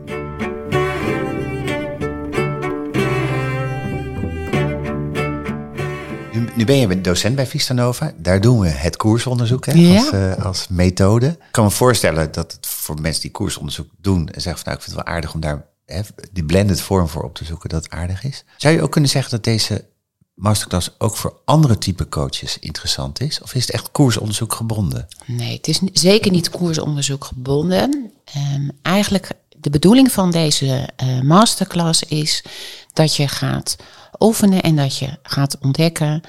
Nu, 6.32 6.50
nu 6.56 6.66
ben 6.66 6.76
je 6.76 7.02
docent 7.02 7.36
bij 7.36 7.48
Vistanova. 7.48 8.14
Daar 8.18 8.42
doen 8.42 8.60
we 8.60 8.68
het 8.68 8.98
koersonderzoek 8.98 9.66
hè, 9.66 9.72
Ja. 9.72 9.98
als, 10.00 10.10
eh, 10.12 10.46
als 10.46 10.68
methode. 10.68 11.28
Ik 11.28 11.38
kan 11.52 11.64
me 11.64 11.70
voorstellen 11.70 12.32
dat 12.32 12.52
het 12.52 12.68
voor 12.68 13.02
mensen 13.02 13.22
die 13.22 13.32
koersonderzoek 13.32 13.88
doen... 13.98 14.30
en 14.30 14.42
zeggen 14.42 14.64
van 14.64 14.64
nou, 14.64 14.78
ik 14.78 14.84
vind 14.84 14.96
het 14.96 15.06
wel 15.06 15.16
aardig 15.16 15.34
om 15.34 15.40
daar 15.40 15.66
hè, 15.86 16.02
die 16.32 16.44
blended 16.44 16.82
vorm 16.82 17.08
voor 17.08 17.24
op 17.24 17.36
te 17.36 17.46
zoeken... 17.46 17.70
dat 17.70 17.84
het 17.84 17.94
aardig 17.94 18.24
is. 18.24 18.44
Zou 18.58 18.76
je 18.76 18.82
ook 18.82 18.92
kunnen 18.92 19.10
zeggen 19.10 19.32
dat 19.32 19.44
deze 19.44 19.86
masterclass 20.34 20.96
ook 20.98 21.16
voor 21.16 21.40
andere 21.46 21.78
type 21.78 22.10
coaches 22.10 22.60
interessant 22.60 23.22
is? 23.22 23.42
Of 23.42 23.54
is 23.54 23.62
het 23.62 23.72
echt 23.72 23.92
koersonderzoek 23.92 24.54
gebonden? 24.54 25.08
Nee, 25.26 25.56
het 25.56 25.68
is 25.68 25.80
zeker 25.94 26.32
niet 26.32 26.50
koersonderzoek 26.50 27.26
gebonden. 27.26 28.12
Ehm, 28.26 28.70
eigenlijk 28.82 29.32
de 29.58 29.70
bedoeling 29.70 30.12
van 30.12 30.32
deze 30.32 30.90
eh, 30.96 31.22
masterclass 31.22 32.04
is 32.04 32.44
dat 32.94 33.16
je 33.16 33.28
gaat 33.28 33.76
oefenen 34.20 34.62
en 34.62 34.76
dat 34.76 34.98
je 34.98 35.18
gaat 35.24 35.58
ontdekken 35.62 36.22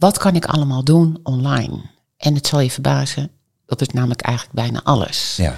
wat 0.00 0.18
kan 0.18 0.34
ik 0.36 0.44
allemaal 0.44 0.84
doen 0.84 1.18
online. 1.22 1.80
En 2.16 2.34
het 2.34 2.46
zal 2.46 2.60
je 2.60 2.70
verbazen, 2.70 3.30
dat 3.66 3.80
is 3.80 3.88
namelijk 3.88 4.20
eigenlijk 4.20 4.54
bijna 4.54 4.80
alles. 4.82 5.36
Ja, 5.36 5.56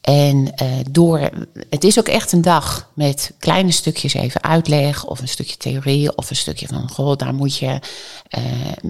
En 0.00 0.54
eh, 0.54 0.68
door, 0.90 1.30
het 1.70 1.84
is 1.84 1.98
ook 1.98 2.08
echt 2.08 2.32
een 2.32 2.42
dag 2.42 2.90
met 2.94 3.32
kleine 3.38 3.70
stukjes 3.70 4.14
even 4.14 4.42
uitleg 4.42 5.04
of 5.04 5.20
een 5.20 5.28
stukje 5.28 5.56
theorie 5.56 6.16
of 6.16 6.30
een 6.30 6.36
stukje 6.36 6.66
van, 6.66 6.88
goh, 6.90 7.16
daar 7.16 7.34
moet 7.34 7.56
je 7.56 7.80
eh, 8.28 8.42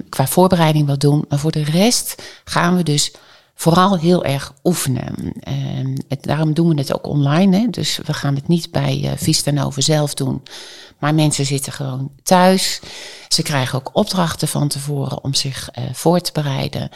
qua 0.09 0.27
voorbereiding 0.27 0.87
wat 0.87 1.01
doen. 1.01 1.25
Maar 1.29 1.39
voor 1.39 1.53
de 1.53 1.65
rest 1.65 2.23
gaan 2.45 2.77
we 2.77 2.83
dus 2.83 3.13
vooral 3.59 3.99
heel 3.99 4.25
erg 4.25 4.53
oefenen. 4.65 5.33
Ehm, 5.41 5.97
het, 6.09 6.23
daarom 6.23 6.55
doen 6.55 6.69
we 6.69 6.75
het 6.75 6.95
ook 6.95 7.07
online. 7.07 7.57
Hè? 7.57 7.67
Dus 7.71 8.01
we 8.05 8.13
gaan 8.15 8.35
het 8.35 8.49
niet 8.49 8.71
bij 8.71 9.01
eh 9.05 9.13
Vistanova 9.17 9.81
zelf 9.81 10.15
doen. 10.15 10.43
Maar 10.99 11.15
mensen 11.15 11.47
zitten 11.47 11.73
gewoon 11.73 12.11
thuis. 12.23 12.81
Ze 13.29 13.43
krijgen 13.43 13.79
ook 13.79 13.91
opdrachten 13.93 14.49
van 14.49 14.69
tevoren 14.69 15.25
om 15.25 15.35
zich 15.35 15.71
eh, 15.71 15.85
voor 15.93 16.21
te 16.21 16.33
bereiden. 16.33 16.91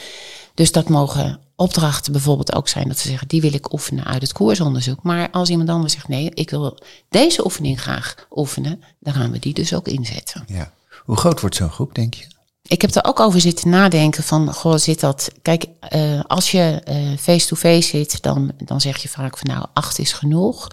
Dus 0.54 0.72
dat 0.72 0.88
mogen 0.88 1.40
opdrachten 1.56 2.12
bijvoorbeeld 2.12 2.54
ook 2.54 2.68
zijn 2.68 2.88
dat 2.88 2.98
ze 2.98 3.08
zeggen, 3.08 3.28
die 3.28 3.40
wil 3.40 3.54
ik 3.54 3.72
oefenen 3.72 4.04
uit 4.04 4.22
het 4.22 4.32
koersonderzoek. 4.32 5.02
Maar 5.02 5.30
als 5.30 5.48
iemand 5.48 5.68
anders 5.68 5.92
zegt, 5.92 6.08
nee, 6.08 6.30
ik 6.34 6.50
wil 6.50 6.78
deze 7.08 7.44
oefening 7.44 7.80
graag 7.80 8.26
oefenen, 8.30 8.82
dan 8.98 9.14
gaan 9.14 9.30
we 9.30 9.38
die 9.38 9.54
dus 9.54 9.74
ook 9.74 9.88
inzetten. 9.88 10.44
ja. 10.46 10.72
Hoe 11.04 11.16
groot 11.16 11.40
wordt 11.40 11.56
zo'n 11.56 11.70
groep, 11.70 11.94
denk 11.94 12.14
je? 12.14 12.24
Ik 12.70 12.80
heb 12.80 12.94
er 12.94 13.04
ook 13.04 13.20
over 13.20 13.40
zitten 13.40 13.70
nadenken 13.70 14.22
van, 14.22 14.54
goh, 14.54 14.76
zit 14.76 15.00
dat... 15.00 15.30
Kijk, 15.42 15.64
eh, 15.80 16.20
als 16.26 16.50
je 16.50 16.80
eh, 16.84 16.96
face-to-face 17.18 17.88
zit, 17.88 18.22
dan, 18.22 18.52
dan 18.64 18.80
zeg 18.80 18.96
je 18.96 19.08
vaak 19.08 19.38
van, 19.38 19.50
nou, 19.50 19.66
acht 19.72 19.98
is 19.98 20.12
genoeg. 20.12 20.68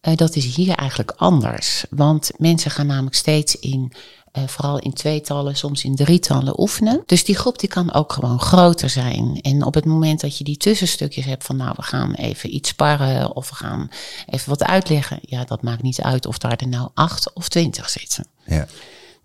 Eh, 0.00 0.16
dat 0.16 0.36
is 0.36 0.54
hier 0.54 0.74
eigenlijk 0.74 1.12
anders. 1.16 1.84
Want 1.90 2.30
mensen 2.36 2.70
gaan 2.70 2.86
namelijk 2.86 3.16
steeds 3.16 3.58
in, 3.58 3.92
vooral 4.46 4.78
in 4.78 4.92
tweetallen, 4.92 5.56
soms 5.56 5.84
in 5.84 5.96
drietallen 5.96 6.60
oefenen. 6.60 7.02
Dus 7.06 7.24
die 7.24 7.36
groep 7.36 7.58
die 7.58 7.68
kan 7.68 7.92
ook 7.92 8.12
gewoon 8.12 8.40
groter 8.40 8.90
zijn. 8.90 9.38
En 9.42 9.64
op 9.64 9.74
het 9.74 9.84
moment 9.84 10.20
dat 10.20 10.38
je 10.38 10.44
die 10.44 10.56
tussenstukjes 10.56 11.24
hebt 11.24 11.44
van, 11.44 11.56
nou, 11.56 11.72
we 11.76 11.82
gaan 11.82 12.12
even 12.14 12.54
iets 12.54 12.68
sparren 12.68 13.36
of 13.36 13.48
we 13.48 13.54
gaan 13.54 13.90
even 14.26 14.48
wat 14.48 14.64
uitleggen. 14.64 15.18
Ja, 15.22 15.44
dat 15.44 15.62
maakt 15.62 15.82
niet 15.82 16.00
uit 16.00 16.26
of 16.26 16.38
daar 16.38 16.56
er 16.56 16.68
nou 16.68 16.88
acht 16.94 17.32
of 17.32 17.48
twintig 17.48 17.90
zitten. 17.90 18.26
Ja. 18.46 18.66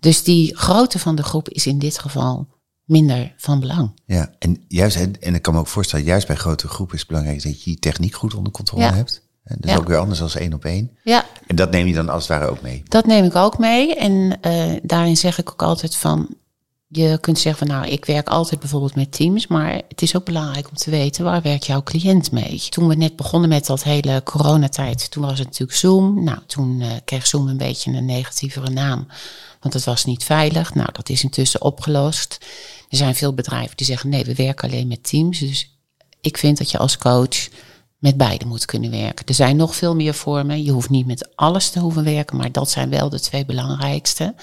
Dus 0.04 0.22
die 0.22 0.56
grootte 0.56 0.98
van 0.98 1.14
de 1.14 1.22
groep 1.22 1.48
is 1.48 1.66
in 1.66 1.78
dit 1.78 1.98
geval 1.98 2.48
minder 2.84 3.34
van 3.36 3.60
belang. 3.60 3.90
Ja, 4.06 4.30
en, 4.38 4.64
juist, 4.68 4.96
en 5.20 5.34
ik 5.34 5.42
kan 5.42 5.54
me 5.54 5.60
ook 5.60 5.66
voorstellen, 5.66 6.04
juist 6.04 6.26
bij 6.26 6.36
grote 6.36 6.68
groepen 6.68 6.94
is 6.94 7.00
het 7.00 7.08
belangrijk 7.08 7.42
dat 7.42 7.62
je 7.62 7.70
je 7.70 7.78
techniek 7.78 8.14
goed 8.14 8.34
onder 8.34 8.52
controle 8.52 8.82
Ja. 8.84 8.94
hebt. 8.94 9.22
En 9.44 9.56
dat 9.56 9.64
is 9.64 9.70
Ja. 9.70 9.76
ook 9.78 9.88
weer 9.88 9.96
anders 9.98 10.18
dan 10.18 10.30
één 10.32 10.52
op 10.52 10.64
één. 10.64 10.90
Ja, 11.04 11.24
En 11.46 11.56
dat 11.56 11.70
neem 11.70 11.86
je 11.86 11.94
dan 11.94 12.08
als 12.08 12.28
het 12.28 12.38
ware 12.38 12.50
ook 12.50 12.60
mee. 12.62 12.82
dat 12.88 13.06
neem 13.06 13.24
ik 13.24 13.34
ook 13.36 13.58
mee. 13.58 13.94
En 13.94 14.38
eh, 14.40 14.72
daarin 14.82 15.16
zeg 15.16 15.38
ik 15.38 15.50
ook 15.50 15.62
altijd 15.62 15.96
van, 15.96 16.28
je 16.88 17.18
kunt 17.20 17.38
zeggen 17.38 17.66
van 17.66 17.76
nou, 17.76 17.90
ik 17.92 18.04
werk 18.04 18.28
altijd 18.28 18.60
bijvoorbeeld 18.60 18.94
met 18.94 19.12
teams, 19.12 19.46
maar 19.46 19.80
het 19.88 20.02
is 20.02 20.16
ook 20.16 20.24
belangrijk 20.24 20.68
om 20.68 20.76
te 20.76 20.90
weten 20.90 21.24
waar 21.24 21.42
werkt 21.42 21.66
jouw 21.66 21.82
cliënt 21.82 22.32
mee. 22.32 22.62
Toen 22.68 22.88
we 22.88 22.94
net 22.94 23.16
begonnen 23.16 23.48
met 23.48 23.66
dat 23.66 23.82
hele 23.82 24.22
coronatijd, 24.24 25.10
toen 25.10 25.22
was 25.24 25.38
het 25.38 25.46
natuurlijk 25.48 25.78
Zoom. 25.78 26.24
Nou, 26.24 26.38
toen 26.46 26.80
eh, 26.80 26.90
kreeg 27.04 27.26
Zoom 27.26 27.48
een 27.48 27.56
beetje 27.56 27.92
een 27.92 28.04
negatievere 28.04 28.70
naam, 28.70 29.06
want 29.64 29.74
het 29.74 29.84
was 29.84 30.04
niet 30.04 30.24
veilig. 30.24 30.74
Nou, 30.74 30.88
dat 30.92 31.08
is 31.08 31.22
intussen 31.22 31.62
opgelost. 31.62 32.38
Er 32.88 32.96
zijn 32.96 33.14
veel 33.14 33.34
bedrijven 33.34 33.76
die 33.76 33.86
zeggen 33.86 34.08
nee, 34.08 34.24
we 34.24 34.34
werken 34.34 34.68
alleen 34.68 34.88
met 34.88 35.08
teams. 35.08 35.38
Dus 35.38 35.70
ik 36.20 36.38
vind 36.38 36.58
dat 36.58 36.70
je 36.70 36.78
als 36.78 36.98
coach 36.98 37.48
met 37.98 38.16
beide 38.16 38.46
moet 38.46 38.64
kunnen 38.64 38.90
werken. 38.90 39.26
Er 39.26 39.34
zijn 39.34 39.56
nog 39.56 39.76
veel 39.76 39.94
meer 39.94 40.14
vormen. 40.14 40.62
Je 40.62 40.70
hoeft 40.70 40.90
niet 40.90 41.06
met 41.06 41.28
alles 41.34 41.70
te 41.70 41.78
hoeven 41.78 42.04
werken, 42.04 42.36
maar 42.36 42.52
dat 42.52 42.70
zijn 42.70 42.90
wel 42.90 43.08
de 43.08 43.20
twee 43.20 43.44
belangrijkste. 43.44 44.34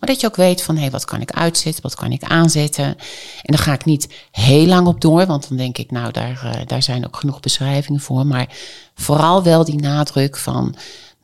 Maar 0.00 0.08
dat 0.08 0.20
je 0.20 0.26
ook 0.26 0.36
weet 0.36 0.62
van, 0.62 0.76
hé, 0.76 0.90
wat 0.90 1.04
kan 1.04 1.20
ik 1.20 1.30
uitzetten, 1.30 1.82
wat 1.82 1.94
kan 1.94 2.12
ik 2.12 2.22
aanzetten. 2.22 2.84
En 2.84 2.96
daar 3.42 3.58
ga 3.58 3.72
ik 3.72 3.84
niet 3.84 4.08
heel 4.30 4.66
lang 4.66 4.86
op 4.86 5.00
door, 5.00 5.26
want 5.26 5.48
dan 5.48 5.56
denk 5.56 5.78
ik, 5.78 5.90
nou, 5.90 6.12
daar, 6.12 6.44
eh, 6.44 6.66
daar 6.66 6.82
zijn 6.82 7.06
ook 7.06 7.16
genoeg 7.16 7.40
beschrijvingen 7.40 8.00
voor. 8.00 8.26
Maar 8.26 8.48
vooral 8.94 9.42
wel 9.42 9.64
die 9.64 9.80
nadruk 9.80 10.36
van, 10.36 10.74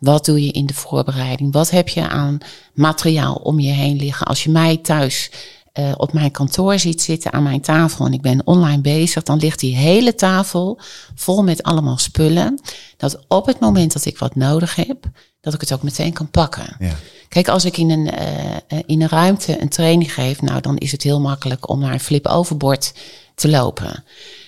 wat 0.02 0.24
doe 0.24 0.44
je 0.44 0.52
in 0.52 0.66
de 0.66 0.74
voorbereiding? 0.74 1.52
Wat 1.52 1.70
heb 1.70 1.88
je 1.88 2.08
aan 2.08 2.38
materiaal 2.74 3.34
om 3.34 3.60
je 3.60 3.72
heen 3.72 3.96
liggen? 3.96 4.26
Als 4.26 4.44
je 4.44 4.50
mij 4.50 4.76
thuis 4.76 5.30
eh, 5.72 5.92
op 5.96 6.12
mijn 6.12 6.30
kantoor 6.30 6.78
ziet 6.78 7.02
zitten 7.02 7.32
aan 7.32 7.42
mijn 7.42 7.60
tafel 7.60 8.06
en 8.06 8.12
ik 8.12 8.20
ben 8.20 8.46
online 8.46 8.80
bezig, 8.80 9.22
dan 9.22 9.38
ligt 9.38 9.60
die 9.60 9.76
hele 9.76 10.14
tafel 10.14 10.78
vol 11.14 11.42
met 11.42 11.62
allemaal 11.62 11.98
spullen. 11.98 12.60
Dat 12.96 13.24
op 13.28 13.46
het 13.46 13.60
moment 13.60 13.92
dat 13.92 14.04
ik 14.04 14.18
wat 14.18 14.34
nodig 14.34 14.74
heb, 14.74 15.04
dat 15.40 15.54
ik 15.54 15.60
het 15.60 15.72
ook 15.72 15.82
meteen 15.82 16.12
kan 16.12 16.30
pakken. 16.30 16.76
Ja. 16.78 16.94
Kijk, 17.28 17.48
als 17.48 17.64
ik 17.64 17.76
in 17.76 17.90
een, 17.90 18.10
eh, 18.10 18.56
eh, 18.56 18.78
in 18.86 19.02
een 19.02 19.08
ruimte 19.08 19.60
een 19.60 19.68
training 19.68 20.14
geef, 20.14 20.42
nou 20.42 20.60
dan 20.60 20.76
is 20.76 20.92
het 20.92 21.02
heel 21.02 21.20
makkelijk 21.20 21.68
om 21.68 21.78
naar 21.78 21.92
een 21.92 22.00
flip-overbord 22.00 22.92
te 23.34 23.48
lopen. 23.48 24.04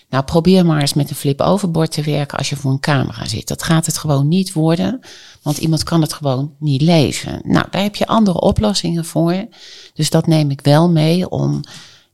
Nou, 0.08 0.24
probeer 0.24 0.66
maar 0.66 0.80
eens 0.80 0.94
met 0.94 1.10
een 1.10 1.16
flip-overbord 1.16 1.92
te 1.92 2.02
werken 2.02 2.38
als 2.38 2.48
je 2.48 2.56
voor 2.56 2.70
een 2.70 2.80
camera 2.80 3.26
zit. 3.26 3.48
Dat 3.48 3.62
gaat 3.62 3.86
het 3.86 3.98
gewoon 3.98 4.28
niet 4.28 4.52
worden, 4.52 5.00
want 5.44 5.58
iemand 5.58 5.82
kan 5.82 6.00
het 6.00 6.12
gewoon 6.12 6.54
niet 6.58 6.80
lezen. 6.82 7.40
Nou, 7.44 7.66
daar 7.70 7.82
heb 7.82 7.96
je 7.96 8.06
andere 8.06 8.40
oplossingen 8.40 9.04
voor. 9.04 9.46
Dus 9.94 10.10
dat 10.10 10.26
neem 10.26 10.50
ik 10.50 10.60
wel 10.60 10.90
mee 10.90 11.28
om 11.28 11.60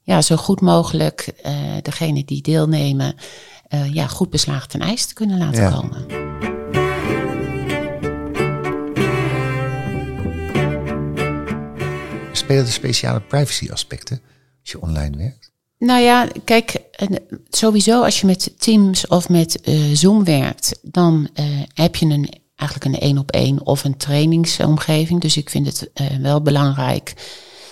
ja, 0.02 0.22
zo 0.22 0.36
goed 0.36 0.60
mogelijk 0.60 1.32
eh 1.42 1.52
degene 1.82 2.24
die 2.24 2.42
deelnemen, 2.42 3.14
eh, 3.68 3.92
ja, 3.94 4.06
goed 4.06 4.30
beslagen 4.30 4.68
ten 4.68 4.80
ijs 4.80 5.06
te 5.06 5.14
kunnen 5.14 5.38
laten 5.38 5.62
Ja. 5.62 5.70
komen. 5.70 6.06
Spelen 12.32 12.64
er 12.64 12.72
speciale 12.72 13.20
privacy 13.20 13.70
aspecten 13.70 14.20
als 14.62 14.70
je 14.70 14.80
online 14.80 15.16
werkt? 15.16 15.52
Nou 15.78 16.00
ja, 16.00 16.28
kijk, 16.44 16.70
en 16.90 17.18
sowieso 17.48 18.02
als 18.02 18.20
je 18.20 18.26
met 18.26 18.54
Teams 18.58 19.06
of 19.06 19.28
met 19.28 19.60
eh, 19.60 19.80
Zoom 19.92 20.24
werkt, 20.24 20.78
dan 20.82 21.28
eh, 21.34 21.44
heb 21.74 21.96
je 21.96 22.06
een, 22.06 22.39
eigenlijk 22.60 22.84
een 22.84 23.00
één 23.00 23.18
op 23.18 23.30
één 23.30 23.66
of 23.66 23.84
een 23.84 23.96
trainingsomgeving. 23.96 25.20
Dus 25.20 25.36
ik 25.36 25.50
vind 25.50 25.66
het 25.66 25.90
eh, 25.94 26.06
wel 26.16 26.42
belangrijk 26.42 27.14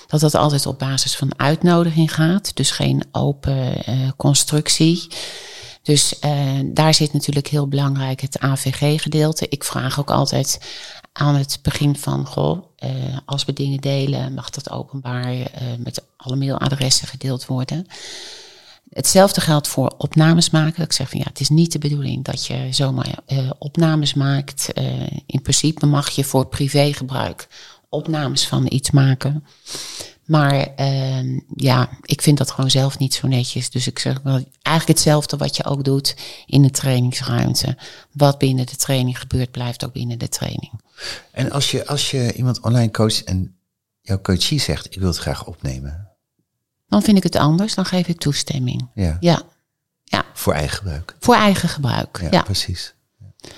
dat 0.06 0.20
dat 0.20 0.34
altijd 0.34 0.66
op 0.66 0.78
basis 0.78 1.16
van 1.16 1.38
uitnodiging 1.38 2.14
gaat. 2.14 2.56
Dus 2.56 2.70
geen 2.70 3.04
open 3.12 3.84
eh, 3.84 3.94
constructie. 4.16 5.06
Dus 5.82 6.18
eh, 6.18 6.32
daar 6.64 6.94
zit 6.94 7.12
natuurlijk 7.12 7.46
heel 7.46 7.68
belangrijk 7.68 8.20
het 8.20 8.38
AVG-gedeelte. 8.38 9.46
Ik 9.48 9.64
vraag 9.64 10.00
ook 10.00 10.10
altijd 10.10 10.60
aan 11.12 11.34
het 11.34 11.58
begin 11.62 11.96
van, 11.96 12.26
goh, 12.26 12.62
als 13.24 13.44
we 13.44 13.52
dingen 13.52 13.80
delen, 13.80 14.34
mag 14.34 14.50
dat 14.50 14.70
openbaar 14.70 15.34
met 15.78 16.04
alle 16.16 16.36
mailadressen 16.36 17.08
gedeeld 17.08 17.46
worden. 17.46 17.86
Hetzelfde 18.98 19.40
geldt 19.40 19.68
voor 19.68 19.94
opnames 19.98 20.50
maken. 20.50 20.84
Ik 20.84 20.92
zeg 20.92 21.08
van 21.08 21.18
ja, 21.18 21.24
het 21.28 21.40
is 21.40 21.48
niet 21.48 21.72
de 21.72 21.78
bedoeling 21.78 22.24
dat 22.24 22.46
je 22.46 22.66
zomaar 22.70 23.18
eh, 23.26 23.50
opnames 23.58 24.14
maakt. 24.14 24.72
Eh, 24.72 25.06
in 25.26 25.42
principe 25.42 25.86
mag 25.86 26.10
je 26.10 26.24
voor 26.24 26.46
privégebruik 26.46 27.48
opnames 27.88 28.46
van 28.46 28.66
iets 28.68 28.90
maken. 28.90 29.44
Maar 30.24 30.74
ehm, 30.76 31.40
ja, 31.56 31.88
ik 32.02 32.22
vind 32.22 32.38
dat 32.38 32.50
gewoon 32.50 32.70
zelf 32.70 32.98
niet 32.98 33.14
zo 33.14 33.26
netjes. 33.26 33.70
Dus 33.70 33.86
ik 33.86 33.98
zeg 33.98 34.20
wel 34.22 34.44
eigenlijk 34.62 34.98
hetzelfde 34.98 35.36
wat 35.36 35.56
je 35.56 35.64
ook 35.64 35.84
doet 35.84 36.16
in 36.46 36.62
de 36.62 36.70
trainingsruimte. 36.70 37.76
Wat 38.12 38.38
binnen 38.38 38.66
de 38.66 38.76
training 38.76 39.18
gebeurt, 39.18 39.50
blijft 39.50 39.84
ook 39.84 39.92
binnen 39.92 40.18
de 40.18 40.28
training. 40.28 40.80
En 41.32 41.50
als 41.50 41.70
je, 41.70 41.86
als 41.86 42.10
je 42.10 42.32
iemand 42.32 42.60
online 42.60 42.90
coacht 42.90 43.24
en 43.24 43.56
jouw 44.00 44.20
coachie 44.20 44.60
zegt, 44.60 44.86
ik 44.86 44.98
wil 44.98 45.08
het 45.08 45.18
graag 45.18 45.46
opnemen. 45.46 46.08
Dan 46.88 47.02
vind 47.02 47.16
ik 47.16 47.22
het 47.22 47.36
anders, 47.36 47.74
dan 47.74 47.84
geef 47.84 48.08
ik 48.08 48.18
toestemming. 48.18 48.88
Ja, 48.94 49.16
Ja, 49.20 49.42
ja 50.04 50.24
voor 50.32 50.52
eigen 50.52 50.76
gebruik. 50.76 51.16
voor 51.20 51.34
eigen 51.34 51.68
gebruik. 51.68 52.18
Ja, 52.22 52.28
Ja, 52.30 52.42
precies. 52.42 52.96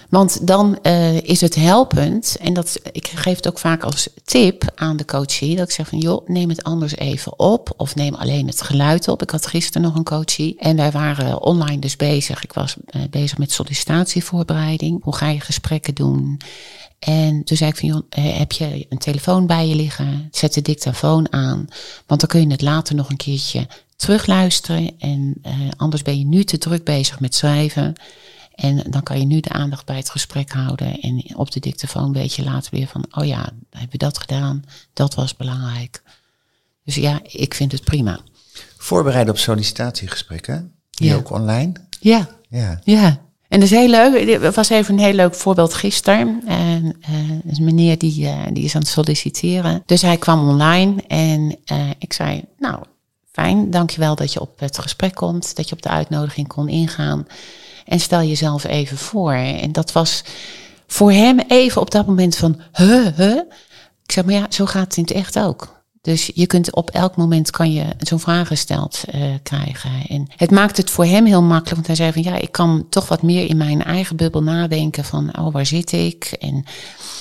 Want 0.08 0.46
dan 0.46 0.78
uh, 0.82 1.20
is 1.20 1.40
het 1.40 1.54
helpend, 1.54 2.36
en 2.40 2.52
dat, 2.52 2.80
ik 2.92 3.06
geef 3.06 3.36
het 3.36 3.48
ook 3.48 3.58
vaak 3.58 3.82
als 3.82 4.08
tip 4.24 4.72
aan 4.74 4.96
de 4.96 5.04
coachie, 5.04 5.56
dat 5.56 5.68
ik 5.68 5.74
zeg 5.74 5.88
van 5.88 5.98
joh, 5.98 6.28
neem 6.28 6.48
het 6.48 6.62
anders 6.62 6.96
even 6.96 7.38
op 7.38 7.72
of 7.76 7.94
neem 7.94 8.14
alleen 8.14 8.46
het 8.46 8.62
geluid 8.62 9.08
op. 9.08 9.22
Ik 9.22 9.30
had 9.30 9.46
gisteren 9.46 9.82
nog 9.82 9.94
een 9.94 10.04
coachie 10.04 10.58
en 10.58 10.76
wij 10.76 10.90
waren 10.90 11.42
online 11.42 11.78
dus 11.78 11.96
bezig. 11.96 12.42
Ik 12.42 12.52
was 12.52 12.76
uh, 12.90 13.02
bezig 13.10 13.38
met 13.38 13.52
sollicitatievoorbereiding. 13.52 15.02
Hoe 15.02 15.16
ga 15.16 15.28
je 15.28 15.40
gesprekken 15.40 15.94
doen? 15.94 16.40
En 17.10 17.44
toen 17.44 17.56
zei 17.56 17.70
ik 17.70 17.76
van, 17.76 17.88
joh, 17.88 18.34
heb 18.38 18.52
je 18.52 18.86
een 18.88 18.98
telefoon 18.98 19.46
bij 19.46 19.68
je 19.68 19.74
liggen? 19.74 20.28
Zet 20.30 20.54
de 20.54 20.62
dictafoon 20.62 21.32
aan, 21.32 21.66
want 22.06 22.20
dan 22.20 22.28
kun 22.28 22.40
je 22.40 22.46
het 22.46 22.60
later 22.60 22.94
nog 22.94 23.10
een 23.10 23.16
keertje 23.16 23.66
terugluisteren. 23.96 24.98
En 24.98 25.34
uh, 25.46 25.52
anders 25.76 26.02
ben 26.02 26.18
je 26.18 26.24
nu 26.24 26.44
te 26.44 26.58
druk 26.58 26.84
bezig 26.84 27.20
met 27.20 27.34
schrijven. 27.34 27.92
En 28.54 28.90
dan 28.90 29.02
kan 29.02 29.18
je 29.18 29.26
nu 29.26 29.40
de 29.40 29.48
aandacht 29.48 29.86
bij 29.86 29.96
het 29.96 30.10
gesprek 30.10 30.50
houden. 30.50 31.00
En 31.00 31.36
op 31.36 31.50
de 31.50 31.60
dictafoon 31.60 32.12
weet 32.12 32.34
je 32.34 32.44
later 32.44 32.70
weer 32.70 32.86
van, 32.86 33.04
oh 33.10 33.26
ja, 33.26 33.50
hebben 33.70 33.90
we 33.90 33.98
dat 33.98 34.18
gedaan? 34.18 34.64
Dat 34.92 35.14
was 35.14 35.36
belangrijk. 35.36 36.02
Dus 36.84 36.94
ja, 36.94 37.20
ik 37.22 37.54
vind 37.54 37.72
het 37.72 37.84
prima. 37.84 38.20
Voorbereiden 38.76 39.32
op 39.34 39.38
sollicitatiegesprekken? 39.38 40.72
Die 40.90 41.08
ja. 41.08 41.16
ook 41.16 41.30
online? 41.30 41.72
Ja. 42.00 42.28
Ja. 42.48 42.80
ja. 42.84 43.20
En 43.50 43.60
dat 43.60 43.70
is 43.70 43.76
heel 43.76 43.88
leuk. 43.88 44.42
Het 44.42 44.54
was 44.54 44.68
even 44.68 44.94
een 44.94 45.04
heel 45.04 45.12
leuk 45.12 45.34
voorbeeld 45.34 45.74
gisteren. 45.74 46.42
En 46.46 46.84
uh, 46.84 47.54
een 47.56 47.64
meneer 47.64 47.98
die, 47.98 48.22
uh, 48.22 48.36
die 48.52 48.64
is 48.64 48.74
aan 48.74 48.80
het 48.80 48.90
solliciteren. 48.90 49.82
Dus 49.86 50.02
hij 50.02 50.16
kwam 50.16 50.48
online 50.48 51.02
en 51.06 51.56
uh, 51.72 51.90
ik 51.98 52.12
zei, 52.12 52.44
nou, 52.58 52.78
fijn, 53.32 53.70
dankjewel 53.70 54.14
dat 54.14 54.32
je 54.32 54.40
op 54.40 54.60
het 54.60 54.78
gesprek 54.78 55.14
komt. 55.14 55.56
Dat 55.56 55.68
je 55.68 55.74
op 55.74 55.82
de 55.82 55.88
uitnodiging 55.88 56.48
kon 56.48 56.68
ingaan. 56.68 57.26
En 57.84 58.00
stel 58.00 58.22
jezelf 58.22 58.64
even 58.64 58.98
voor. 58.98 59.32
En 59.32 59.72
dat 59.72 59.92
was 59.92 60.24
voor 60.86 61.12
hem 61.12 61.38
even 61.38 61.80
op 61.80 61.90
dat 61.90 62.06
moment 62.06 62.36
van, 62.36 62.60
huh, 62.72 63.06
huh. 63.16 63.40
Ik 64.04 64.12
zeg, 64.12 64.24
maar 64.24 64.34
ja, 64.34 64.46
zo 64.48 64.66
gaat 64.66 64.84
het 64.84 64.96
in 64.96 65.02
het 65.02 65.12
echt 65.12 65.38
ook. 65.38 65.79
Dus 66.02 66.30
je 66.34 66.46
kunt 66.46 66.74
op 66.74 66.90
elk 66.90 67.16
moment 67.16 67.50
kan 67.50 67.72
je 67.72 67.84
zo'n 67.98 68.20
vraag 68.20 68.46
gesteld 68.46 69.04
uh, 69.14 69.34
krijgen. 69.42 69.90
En 70.08 70.26
het 70.36 70.50
maakt 70.50 70.76
het 70.76 70.90
voor 70.90 71.04
hem 71.04 71.26
heel 71.26 71.42
makkelijk. 71.42 71.74
Want 71.74 71.86
hij 71.86 71.96
zei 71.96 72.12
van 72.12 72.22
ja, 72.22 72.38
ik 72.38 72.52
kan 72.52 72.86
toch 72.88 73.08
wat 73.08 73.22
meer 73.22 73.48
in 73.48 73.56
mijn 73.56 73.82
eigen 73.82 74.16
bubbel 74.16 74.42
nadenken 74.42 75.04
van 75.04 75.38
oh, 75.38 75.52
waar 75.52 75.66
zit 75.66 75.92
ik? 75.92 76.24
En 76.24 76.64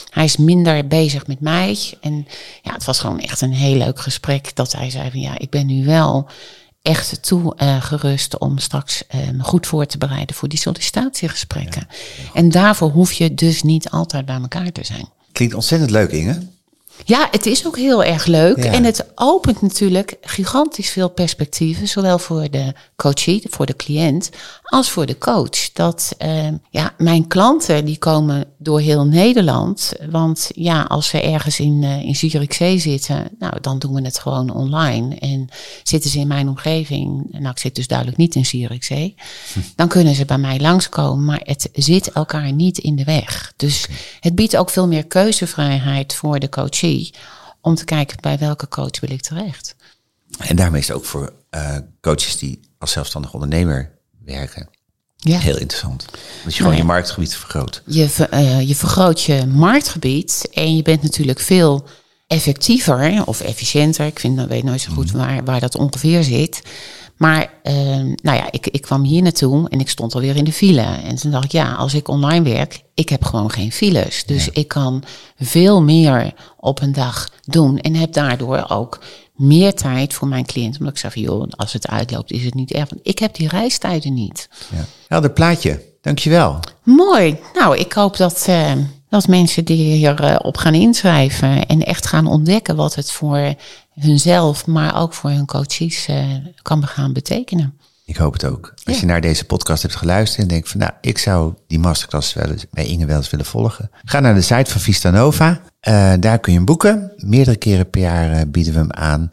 hij 0.10 0.24
is 0.24 0.38
minder 0.38 0.88
bezig 0.88 1.28
met 1.28 1.40
mij. 1.40 1.94
En 2.02 2.28
ja, 2.62 2.74
het 2.74 2.86
was 2.86 3.00
gewoon 3.00 3.20
echt 3.20 3.42
een 3.42 3.54
heel 3.54 3.76
leuk 3.76 4.00
gesprek. 4.00 4.56
Dat 4.56 4.72
hij 4.72 4.90
zei 4.90 5.12
van 5.12 5.20
ja, 5.20 5.38
ik 5.38 5.50
ben 5.50 5.66
nu 5.66 5.86
wel 5.86 6.30
echt 6.82 7.24
toegerust 7.24 8.34
uh, 8.34 8.40
om 8.40 8.58
straks 8.58 9.04
me 9.34 9.44
goed 9.44 9.68
voor 9.68 9.86
te 9.86 9.98
bereiden 9.98 10.36
voor 10.36 10.50
die 10.50 10.60
sollicitatiegesprekken. 10.60 11.88
en 12.34 12.50
daarvoor 12.50 12.90
hoef 12.90 13.12
je 13.12 13.34
dus 13.34 13.64
niet 13.64 13.90
altijd 13.90 14.26
bij 14.26 14.40
elkaar 14.42 14.72
te 14.72 14.86
zijn. 14.86 15.10
Klinkt 15.32 15.54
ontzettend 15.54 15.92
leuk, 15.92 16.12
Inge. 16.12 16.58
Ja, 17.06 17.28
het 17.32 17.46
is 17.46 17.68
ook 17.68 17.78
heel 17.78 18.04
erg 18.04 18.26
leuk. 18.26 18.58
En 18.58 18.84
het 18.84 19.06
opent 19.16 19.62
natuurlijk 19.62 20.16
gigantisch 20.22 20.90
veel 20.90 21.10
perspectieven, 21.10 21.88
zowel 21.88 22.20
voor 22.20 22.50
de 22.50 22.74
coachie, 22.96 23.46
voor 23.50 23.66
de 23.66 23.76
cliënt, 23.76 24.30
als 24.70 24.90
voor 24.90 25.06
de 25.06 25.18
coach. 25.18 25.72
Dat 25.74 26.16
uh, 26.20 26.48
ja, 26.70 26.94
mijn 26.98 27.28
klanten 27.28 27.86
die 27.86 27.98
komen 27.98 28.46
door 28.58 28.80
heel 28.80 29.06
Nederland. 29.06 29.94
Want 30.10 30.50
ja, 30.56 30.82
als 30.82 31.12
we 31.12 31.22
ergens 31.22 31.60
in, 31.60 31.82
uh, 31.82 32.04
in 32.04 32.16
Zierikzee 32.16 32.80
zitten, 32.80 33.30
nou, 33.40 33.60
dan 33.62 33.80
doen 33.80 33.94
we 33.94 34.02
het 34.02 34.20
gewoon 34.20 34.54
online. 34.54 35.16
En 35.16 35.50
zitten 35.84 36.10
ze 36.10 36.20
in 36.20 36.28
mijn 36.28 36.48
omgeving, 36.48 37.28
nou, 37.32 37.50
ik 37.50 37.60
zit 37.60 37.76
dus 37.76 37.88
duidelijk 37.88 38.18
niet 38.18 38.36
in 38.36 38.46
Zierikzee, 38.46 39.16
hm. 39.54 39.60
dan 39.76 39.88
kunnen 39.88 40.16
ze 40.16 40.26
bij 40.26 40.38
mij 40.38 40.60
langskomen. 40.60 41.26
Maar 41.26 41.42
het 41.44 41.70
zit 41.74 42.12
elkaar 42.12 42.52
niet 42.52 42.78
in 42.78 42.96
de 42.96 43.04
weg. 43.04 43.54
Dus 43.56 43.88
het 44.20 44.36
biedt 44.36 44.58
ook 44.58 44.70
veel 44.70 44.88
meer 44.88 45.06
keuzevrijheid 45.06 46.14
voor 46.16 46.40
de 46.40 46.50
coachie 46.50 47.14
om 47.62 47.76
te 47.76 47.86
kijken 47.86 48.18
bij 48.22 48.38
welke 48.38 48.68
coach 48.68 49.00
wil 49.00 49.12
ik 49.12 49.22
terecht. 49.22 49.76
En 50.38 50.56
daarmee 50.56 50.82
is 50.82 50.88
het 50.88 50.98
ook 50.98 51.06
voor 51.06 51.34
uh, 51.52 51.78
coaches 52.02 52.38
die 52.38 52.60
als 52.78 52.92
zelfstandig 52.92 53.34
ondernemer 53.34 53.99
werken. 54.26 54.70
Ja. 55.16 55.40
Heel 55.40 55.58
interessant. 55.58 56.06
Dat 56.44 56.56
je 56.56 56.58
gewoon 56.58 56.72
nou 56.72 56.76
je 56.76 56.94
marktgebied 56.94 57.36
vergroot. 57.36 57.82
Je, 57.86 58.28
uh, 58.34 58.68
je 58.68 58.76
vergroot 58.76 59.22
je 59.22 59.46
marktgebied 59.46 60.50
en 60.54 60.76
je 60.76 60.82
bent 60.82 61.02
natuurlijk 61.02 61.40
veel 61.40 61.88
effectiever 62.28 63.26
of 63.26 63.42
efficiënter. 63.42 64.06
Ik 64.06 64.20
vind, 64.20 64.48
weet 64.48 64.64
nooit 64.64 64.82
zo 64.82 64.94
goed 64.94 65.14
mhm. 65.14 65.18
waar, 65.18 65.44
waar 65.44 65.60
dat 65.60 65.76
ongeveer 65.76 66.24
zit. 66.24 66.62
Maar 67.18 67.54
uh, 67.64 67.74
nou 68.22 68.38
ja, 68.38 68.52
ik, 68.52 68.68
ik 68.68 68.82
kwam 68.82 69.04
hier 69.04 69.22
naartoe 69.22 69.70
en 69.70 69.80
ik 69.80 69.90
stond 69.90 70.16
alweer 70.16 70.36
in 70.36 70.44
de 70.44 70.54
file. 70.54 70.82
En 70.82 71.16
toen 71.16 71.32
dacht 71.32 71.44
ik, 71.44 71.52
ja, 71.52 71.74
als 71.74 71.94
ik 71.94 72.08
online 72.08 72.50
werk, 72.50 72.82
ik 72.94 73.10
heb 73.10 73.24
gewoon 73.24 73.52
geen 73.52 73.72
files. 73.72 74.24
Dus 74.26 74.50
ik 74.50 74.68
kan 74.68 75.04
veel 75.38 75.82
meer 75.82 76.34
op 76.58 76.82
een 76.82 76.92
dag 76.92 77.30
doen 77.46 77.80
en 77.80 77.96
heb 77.96 78.14
daardoor 78.14 78.66
ook 78.70 79.00
meer 79.40 79.74
tijd 79.74 80.14
voor 80.14 80.28
mijn 80.28 80.46
cliënt. 80.46 80.78
Omdat 80.80 80.94
ik 80.94 81.00
zeg 81.00 81.14
van, 81.14 81.22
joh, 81.22 81.48
als 81.50 81.74
het 81.74 81.88
uitloopt 81.88 82.32
is 82.32 82.44
het 82.44 82.54
niet 82.54 82.72
erg. 82.72 82.90
Want 82.90 83.02
ik 83.04 83.20
heb 83.20 83.36
die 83.36 83.48
reistijden 83.48 84.14
niet. 84.14 84.50
Ja. 84.72 84.86
Helder 85.08 85.32
plaatje. 85.32 85.88
Dankjewel. 86.02 86.60
Mooi. 86.84 87.40
Nou, 87.54 87.78
ik 87.78 87.94
hoop 87.94 88.18
dat, 88.18 88.46
uh, 88.50 88.72
dat 89.10 89.28
mensen 89.28 89.66
die 89.66 89.96
hierop 89.96 90.56
uh, 90.56 90.62
gaan 90.62 90.74
inschrijven 90.74 91.66
en 91.66 91.86
echt 91.86 92.08
gaan 92.08 92.28
ontdekken 92.28 92.76
wat 92.76 92.96
het 92.96 93.12
voor 93.12 93.54
hunzelf, 94.00 94.66
maar 94.66 95.02
ook 95.02 95.14
voor 95.14 95.30
hun 95.30 95.46
coaches 95.46 96.08
uh, 96.08 96.26
kan 96.62 96.88
gaan 96.88 97.14
betekenen. 97.14 97.80
Ik 98.06 98.18
hoop 98.18 98.34
het 98.34 98.46
ook. 98.46 98.74
Als 98.84 99.00
je 99.00 99.06
naar 99.06 99.22
deze 99.22 99.46
podcast 99.46 99.82
hebt 99.82 99.96
geluisterd 99.96 100.42
en 100.42 100.48
denkt 100.48 100.70
van 100.70 100.80
nou, 100.80 100.92
ik 101.02 101.18
zou 101.18 101.54
die 101.68 101.80
masterclass 101.80 102.34
wel 102.34 102.50
eens, 102.50 102.66
bij 102.72 102.86
Inge 102.86 103.06
wel 103.06 103.18
eens 103.18 103.30
willen 103.30 103.46
volgen. 103.46 103.90
Ga 104.04 104.20
naar 104.20 104.34
de 104.34 104.42
site 104.42 104.72
van 104.72 104.82
Vista 104.82 105.10
Nova. 105.10 105.62
Uh, 105.88 106.14
daar 106.20 106.40
kun 106.40 106.52
je 106.52 106.58
hem 106.58 106.68
boeken. 106.68 107.12
Meerdere 107.16 107.58
keren 107.58 107.90
per 107.90 108.02
jaar 108.02 108.36
uh, 108.36 108.42
bieden 108.48 108.74
we 108.74 108.80
hem 108.80 108.92
aan. 108.92 109.30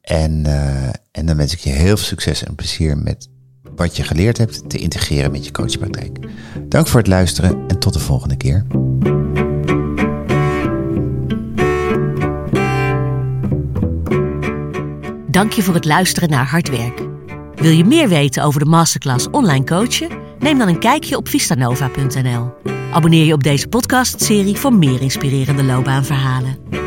En, 0.00 0.44
uh, 0.46 0.86
en 1.10 1.26
dan 1.26 1.36
wens 1.36 1.52
ik 1.52 1.58
je 1.58 1.70
heel 1.70 1.96
veel 1.96 2.06
succes 2.06 2.44
en 2.44 2.54
plezier 2.54 2.98
met 2.98 3.28
wat 3.76 3.96
je 3.96 4.02
geleerd 4.02 4.38
hebt 4.38 4.70
te 4.70 4.78
integreren 4.78 5.30
met 5.30 5.44
je 5.44 5.50
coachpraktijk. 5.50 6.18
Dank 6.68 6.86
voor 6.86 7.00
het 7.00 7.08
luisteren 7.08 7.64
en 7.68 7.78
tot 7.78 7.92
de 7.92 7.98
volgende 7.98 8.36
keer. 8.36 8.64
Dank 15.30 15.52
je 15.52 15.62
voor 15.62 15.74
het 15.74 15.84
luisteren 15.84 16.30
naar 16.30 16.46
Hard 16.46 16.68
Werk. 16.68 17.02
Wil 17.54 17.70
je 17.70 17.84
meer 17.84 18.08
weten 18.08 18.42
over 18.42 18.60
de 18.60 18.66
masterclass 18.66 19.30
online 19.30 19.64
coachen? 19.64 20.08
Neem 20.38 20.58
dan 20.58 20.68
een 20.68 20.78
kijkje 20.78 21.16
op 21.16 21.28
vistanova.nl. 21.28 22.73
Abonneer 22.94 23.24
je 23.24 23.32
op 23.32 23.42
deze 23.42 23.68
podcastserie 23.68 24.56
voor 24.56 24.74
meer 24.74 25.00
inspirerende 25.00 25.64
loopbaanverhalen. 25.64 26.83